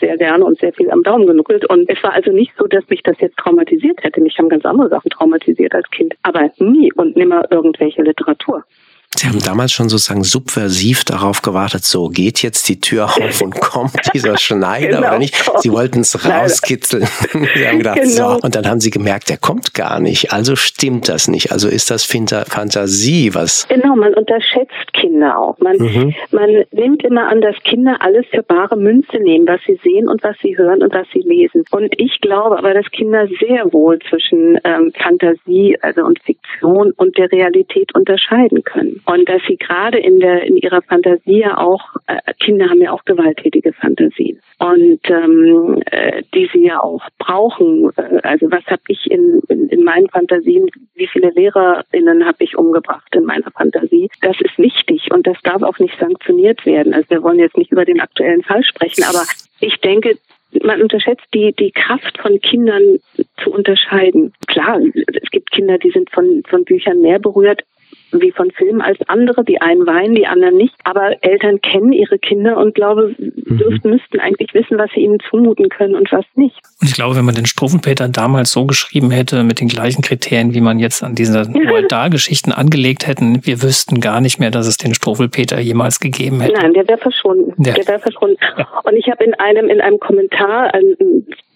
sehr 0.00 0.16
gerne 0.16 0.44
und 0.44 0.58
sehr 0.58 0.72
viel 0.72 0.90
am 0.90 1.04
Daumen 1.04 1.28
genuckelt. 1.28 1.64
Und 1.70 1.88
es 1.88 2.02
war 2.02 2.12
also 2.12 2.32
nicht 2.32 2.50
so, 2.58 2.66
dass 2.66 2.82
mich 2.88 3.04
das 3.04 3.14
jetzt 3.20 3.36
traumatisiert 3.36 4.02
hätte. 4.02 4.20
Mich 4.20 4.36
haben 4.36 4.48
ganz 4.48 4.64
andere 4.64 4.88
Sachen 4.88 5.10
traumatisiert 5.10 5.76
als 5.76 5.88
Kind. 5.92 6.14
Aber 6.24 6.50
nie 6.58 6.92
und 6.94 7.16
nimmer 7.16 7.44
irgendwelche 7.52 8.02
Literatur. 8.02 8.64
Sie 9.16 9.26
haben 9.26 9.38
damals 9.40 9.72
schon 9.72 9.88
sozusagen 9.88 10.22
subversiv 10.22 11.04
darauf 11.04 11.40
gewartet, 11.40 11.82
so 11.82 12.08
geht 12.08 12.42
jetzt 12.42 12.68
die 12.68 12.78
Tür 12.78 13.06
auf 13.06 13.40
und 13.40 13.54
kommt 13.60 13.96
dieser 14.12 14.36
Schneider 14.36 14.98
genau. 14.98 15.08
oder 15.08 15.18
nicht. 15.18 15.34
Sie 15.60 15.72
wollten 15.72 16.00
es 16.00 16.28
rauskitzeln. 16.28 17.04
Sie 17.32 17.66
haben 17.66 17.78
gedacht, 17.78 18.00
genau. 18.02 18.34
so. 18.34 18.40
Und 18.42 18.54
dann 18.54 18.68
haben 18.68 18.80
Sie 18.80 18.90
gemerkt, 18.90 19.30
der 19.30 19.38
kommt 19.38 19.72
gar 19.72 19.98
nicht. 19.98 20.32
Also 20.32 20.56
stimmt 20.56 21.08
das 21.08 21.26
nicht. 21.26 21.52
Also 21.52 21.68
ist 21.68 21.90
das 21.90 22.04
Fantasie, 22.04 23.34
was. 23.34 23.66
Genau, 23.68 23.96
man 23.96 24.12
unterschätzt 24.12 24.92
Kinder 24.92 25.38
auch. 25.38 25.58
Man, 25.58 25.78
mhm. 25.78 26.14
man 26.30 26.64
nimmt 26.70 27.02
immer 27.02 27.28
an, 27.28 27.40
dass 27.40 27.56
Kinder 27.64 27.96
alles 28.00 28.26
für 28.30 28.42
bare 28.42 28.76
Münze 28.76 29.16
nehmen, 29.18 29.48
was 29.48 29.60
sie 29.66 29.80
sehen 29.82 30.08
und 30.08 30.22
was 30.22 30.36
sie 30.42 30.56
hören 30.56 30.82
und 30.82 30.92
was 30.92 31.06
sie 31.14 31.20
lesen. 31.20 31.64
Und 31.70 31.94
ich 31.96 32.20
glaube 32.20 32.58
aber, 32.58 32.74
dass 32.74 32.86
Kinder 32.90 33.26
sehr 33.40 33.72
wohl 33.72 33.98
zwischen 34.10 34.60
ähm, 34.64 34.92
Fantasie 35.02 35.78
also 35.80 36.02
und 36.02 36.20
Fiktion 36.22 36.92
und 36.92 37.16
der 37.16 37.32
Realität 37.32 37.94
unterscheiden 37.94 38.62
können 38.64 38.97
und 39.06 39.28
dass 39.28 39.42
sie 39.46 39.56
gerade 39.56 39.98
in 39.98 40.20
der 40.20 40.44
in 40.44 40.56
ihrer 40.56 40.82
Fantasie 40.82 41.40
ja 41.40 41.58
auch 41.58 41.96
äh, 42.06 42.18
Kinder 42.40 42.68
haben 42.68 42.80
ja 42.80 42.92
auch 42.92 43.04
gewalttätige 43.04 43.72
Fantasien 43.72 44.40
und 44.58 45.00
ähm, 45.08 45.82
äh, 45.86 46.22
die 46.34 46.48
sie 46.52 46.66
ja 46.66 46.80
auch 46.80 47.02
brauchen. 47.18 47.90
Äh, 47.96 48.20
also 48.22 48.50
was 48.50 48.64
habe 48.66 48.82
ich 48.88 49.10
in, 49.10 49.40
in, 49.48 49.68
in 49.68 49.84
meinen 49.84 50.08
Fantasien, 50.08 50.68
wie 50.94 51.06
viele 51.06 51.30
LehrerInnen 51.30 52.26
habe 52.26 52.44
ich 52.44 52.56
umgebracht 52.56 53.14
in 53.14 53.24
meiner 53.24 53.50
Fantasie? 53.50 54.08
Das 54.22 54.40
ist 54.40 54.58
wichtig 54.58 55.08
und 55.12 55.26
das 55.26 55.36
darf 55.42 55.62
auch 55.62 55.78
nicht 55.78 55.98
sanktioniert 55.98 56.64
werden. 56.66 56.94
Also 56.94 57.10
wir 57.10 57.22
wollen 57.22 57.38
jetzt 57.38 57.56
nicht 57.56 57.72
über 57.72 57.84
den 57.84 58.00
aktuellen 58.00 58.42
Fall 58.42 58.64
sprechen, 58.64 59.04
aber 59.04 59.24
ich 59.60 59.76
denke, 59.80 60.16
man 60.62 60.82
unterschätzt 60.82 61.26
die, 61.34 61.52
die 61.52 61.72
Kraft 61.72 62.18
von 62.18 62.40
Kindern 62.40 62.98
zu 63.42 63.50
unterscheiden. 63.50 64.32
Klar, 64.46 64.80
es 65.22 65.30
gibt 65.30 65.50
Kinder, 65.50 65.78
die 65.78 65.90
sind 65.90 66.10
von, 66.10 66.42
von 66.48 66.64
Büchern 66.64 67.00
mehr 67.00 67.18
berührt, 67.18 67.64
wie 68.12 68.32
von 68.32 68.50
Filmen 68.50 68.80
als 68.80 68.98
andere. 69.08 69.44
Die 69.44 69.60
einen 69.60 69.86
weinen, 69.86 70.14
die 70.14 70.26
anderen 70.26 70.56
nicht. 70.56 70.74
Aber 70.84 71.22
Eltern 71.22 71.60
kennen 71.60 71.92
ihre 71.92 72.18
Kinder 72.18 72.56
und 72.56 72.74
glaube, 72.74 73.14
mhm. 73.18 73.58
dürften, 73.58 73.90
müssten 73.90 74.20
eigentlich 74.20 74.54
wissen, 74.54 74.78
was 74.78 74.90
sie 74.94 75.00
ihnen 75.00 75.18
zumuten 75.28 75.68
können 75.68 75.94
und 75.94 76.10
was 76.12 76.24
nicht. 76.34 76.56
Und 76.80 76.88
ich 76.88 76.94
glaube, 76.94 77.16
wenn 77.16 77.24
man 77.24 77.34
den 77.34 77.46
Struwwelpeter 77.46 78.08
damals 78.08 78.52
so 78.52 78.66
geschrieben 78.66 79.10
hätte, 79.10 79.42
mit 79.44 79.60
den 79.60 79.68
gleichen 79.68 80.02
Kriterien, 80.02 80.54
wie 80.54 80.60
man 80.60 80.78
jetzt 80.78 81.02
an 81.02 81.14
diese 81.14 81.48
Roald 81.68 81.90
Dahl-Geschichten 81.90 82.52
angelegt 82.52 83.06
hätten, 83.06 83.44
wir 83.46 83.62
wüssten 83.62 84.00
gar 84.00 84.20
nicht 84.20 84.38
mehr, 84.38 84.50
dass 84.50 84.66
es 84.66 84.76
den 84.76 84.94
Struwwelpeter 84.94 85.58
jemals 85.60 86.00
gegeben 86.00 86.40
hätte. 86.40 86.54
Nein, 86.54 86.74
der 86.74 86.88
wäre 86.88 86.98
verschwunden. 86.98 87.62
Ja. 87.62 87.74
Der 87.74 87.86
wäre 87.86 87.98
verschwunden. 87.98 88.38
Und 88.84 88.94
ich 88.94 89.08
habe 89.08 89.24
in 89.24 89.34
einem, 89.34 89.68
in 89.68 89.80
einem 89.80 89.98
Kommentar, 89.98 90.74
ein, 90.74 90.96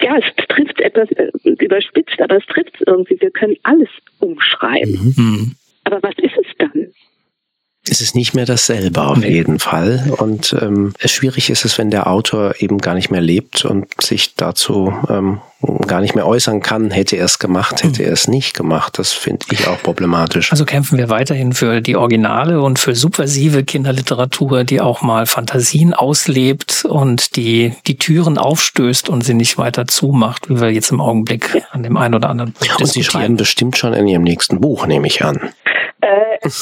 ja, 0.00 0.16
es 0.16 0.46
trifft 0.48 0.80
etwas 0.80 1.10
äh, 1.12 1.30
überspitzt, 1.44 2.20
aber 2.20 2.36
es 2.36 2.46
trifft 2.46 2.82
irgendwie. 2.86 3.20
Wir 3.20 3.30
können 3.30 3.56
alles 3.62 3.88
umschreiben. 4.18 5.14
Mhm. 5.16 5.54
Aber 5.92 6.08
was 6.08 6.14
ist 6.16 6.36
es 6.36 6.46
dann? 6.58 6.86
Es 7.88 8.00
ist 8.00 8.14
nicht 8.14 8.32
mehr 8.32 8.46
dasselbe 8.46 9.02
auf 9.02 9.24
jeden 9.24 9.58
Fall. 9.58 10.14
Und 10.18 10.56
ähm, 10.60 10.94
schwierig 11.04 11.50
ist 11.50 11.64
es, 11.64 11.78
wenn 11.78 11.90
der 11.90 12.06
Autor 12.06 12.54
eben 12.60 12.78
gar 12.78 12.94
nicht 12.94 13.10
mehr 13.10 13.20
lebt 13.20 13.64
und 13.64 14.00
sich 14.00 14.36
dazu 14.36 14.94
ähm, 15.08 15.40
gar 15.88 16.00
nicht 16.00 16.14
mehr 16.14 16.26
äußern 16.26 16.60
kann, 16.60 16.92
hätte 16.92 17.16
er 17.16 17.24
es 17.24 17.40
gemacht, 17.40 17.82
hätte 17.82 18.04
er 18.04 18.12
es 18.12 18.28
nicht 18.28 18.54
gemacht. 18.54 19.00
Das 19.00 19.12
finde 19.12 19.46
ich 19.50 19.66
auch 19.66 19.82
problematisch. 19.82 20.52
Also 20.52 20.64
kämpfen 20.64 20.96
wir 20.96 21.08
weiterhin 21.08 21.54
für 21.54 21.80
die 21.80 21.96
Originale 21.96 22.62
und 22.62 22.78
für 22.78 22.94
subversive 22.94 23.64
Kinderliteratur, 23.64 24.62
die 24.62 24.80
auch 24.80 25.02
mal 25.02 25.26
Fantasien 25.26 25.92
auslebt 25.92 26.84
und 26.88 27.34
die 27.34 27.74
die 27.88 27.98
Türen 27.98 28.38
aufstößt 28.38 29.08
und 29.08 29.24
sie 29.24 29.34
nicht 29.34 29.58
weiter 29.58 29.88
zumacht, 29.88 30.48
wie 30.48 30.60
wir 30.60 30.70
jetzt 30.70 30.92
im 30.92 31.00
Augenblick 31.00 31.60
an 31.72 31.82
dem 31.82 31.96
einen 31.96 32.14
oder 32.14 32.30
anderen 32.30 32.54
Und 32.78 32.88
Sie 32.88 33.02
schreiben 33.02 33.36
bestimmt 33.36 33.76
schon 33.76 33.92
in 33.92 34.06
Ihrem 34.06 34.22
nächsten 34.22 34.60
Buch, 34.60 34.86
nehme 34.86 35.08
ich 35.08 35.24
an. 35.24 35.52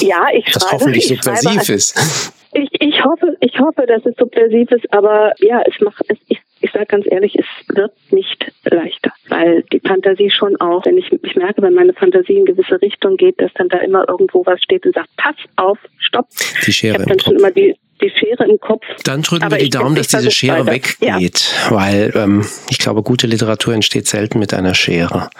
Ja, 0.00 0.26
ich 0.32 0.44
das 0.46 0.62
schreibe. 0.62 0.74
hoffentlich 0.74 1.08
subversiv 1.08 1.68
ist. 1.68 2.32
Ich, 2.52 2.68
ich 2.80 3.04
hoffe, 3.04 3.36
ich 3.40 3.58
hoffe, 3.60 3.86
dass 3.86 4.04
es 4.04 4.16
subversiv 4.16 4.70
ist, 4.72 4.92
aber 4.92 5.32
ja, 5.38 5.62
es 5.62 5.80
macht, 5.80 6.02
es, 6.08 6.18
ich, 6.26 6.40
ich 6.60 6.72
sage 6.72 6.86
ganz 6.86 7.06
ehrlich, 7.08 7.36
es 7.38 7.46
wird 7.76 7.92
nicht 8.10 8.52
leichter, 8.64 9.12
weil 9.28 9.62
die 9.72 9.78
Fantasie 9.78 10.30
schon 10.30 10.60
auch, 10.60 10.84
wenn 10.84 10.98
ich, 10.98 11.12
ich 11.12 11.36
merke, 11.36 11.62
wenn 11.62 11.74
meine 11.74 11.92
Fantasie 11.92 12.38
in 12.38 12.46
gewisse 12.46 12.82
Richtung 12.82 13.16
geht, 13.16 13.40
dass 13.40 13.52
dann 13.54 13.68
da 13.68 13.78
immer 13.78 14.08
irgendwo 14.08 14.44
was 14.46 14.60
steht 14.60 14.84
und 14.84 14.94
sagt, 14.94 15.10
pass 15.16 15.36
auf, 15.56 15.78
stopp. 15.98 16.26
Die 16.66 16.72
Schere 16.72 16.94
ich 16.94 17.00
habe 17.00 17.10
dann 17.10 17.20
schon 17.20 17.36
immer 17.36 17.52
die, 17.52 17.76
die 18.02 18.10
Schere 18.10 18.44
im 18.48 18.58
Kopf. 18.58 18.84
Dann 19.04 19.22
drücken 19.22 19.44
Aber 19.44 19.56
wir 19.56 19.62
die 19.62 19.70
Daumen, 19.70 19.94
dass 19.94 20.08
diese 20.08 20.32
Schere 20.32 20.66
weiter. 20.66 20.72
weggeht, 20.72 21.54
ja. 21.64 21.70
weil 21.70 22.12
ähm, 22.16 22.44
ich 22.68 22.78
glaube, 22.78 23.02
gute 23.02 23.28
Literatur 23.28 23.74
entsteht 23.74 24.08
selten 24.08 24.40
mit 24.40 24.52
einer 24.52 24.74
Schere. 24.74 25.30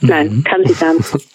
Nein, 0.00 0.36
mhm. 0.36 0.44
kann 0.44 0.64
sie 0.64 0.74
gar 0.74 0.94
nicht. 1.14 1.28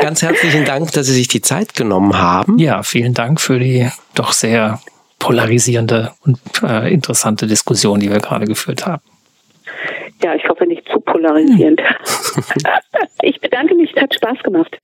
Ganz 0.00 0.22
herzlichen 0.22 0.64
Dank, 0.64 0.92
dass 0.92 1.06
Sie 1.06 1.14
sich 1.14 1.28
die 1.28 1.40
Zeit 1.40 1.74
genommen 1.74 2.18
haben. 2.18 2.58
Ja, 2.58 2.82
vielen 2.82 3.14
Dank 3.14 3.40
für 3.40 3.58
die 3.58 3.88
doch 4.14 4.32
sehr 4.32 4.80
polarisierende 5.18 6.12
und 6.24 6.38
äh, 6.62 6.92
interessante 6.92 7.46
Diskussion, 7.46 8.00
die 8.00 8.10
wir 8.10 8.20
gerade 8.20 8.46
geführt 8.46 8.86
haben. 8.86 9.02
Ja, 10.22 10.34
ich 10.34 10.46
hoffe 10.48 10.66
nicht 10.66 10.86
zu 10.88 11.00
polarisierend. 11.00 11.80
Hm. 11.80 12.44
ich 13.22 13.40
bedanke 13.40 13.74
mich, 13.74 13.92
es 13.94 14.02
hat 14.02 14.14
Spaß 14.14 14.38
gemacht. 14.42 14.78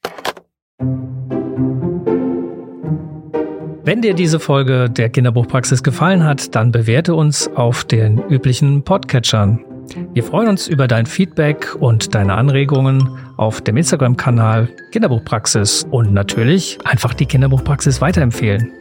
Wenn 3.84 4.02
dir 4.02 4.14
diese 4.14 4.40
Folge 4.40 4.90
der 4.90 5.10
Kinderbuchpraxis 5.10 5.82
gefallen 5.82 6.24
hat, 6.24 6.54
dann 6.54 6.72
bewerte 6.72 7.14
uns 7.14 7.48
auf 7.54 7.84
den 7.84 8.18
üblichen 8.28 8.82
Podcatchern. 8.82 9.64
Wir 10.12 10.24
freuen 10.24 10.48
uns 10.48 10.68
über 10.68 10.88
dein 10.88 11.06
Feedback 11.06 11.74
und 11.78 12.14
deine 12.14 12.34
Anregungen 12.34 13.18
auf 13.36 13.60
dem 13.60 13.76
Instagram-Kanal 13.76 14.68
Kinderbuchpraxis 14.90 15.86
und 15.90 16.12
natürlich 16.12 16.78
einfach 16.84 17.14
die 17.14 17.26
Kinderbuchpraxis 17.26 18.00
weiterempfehlen. 18.00 18.72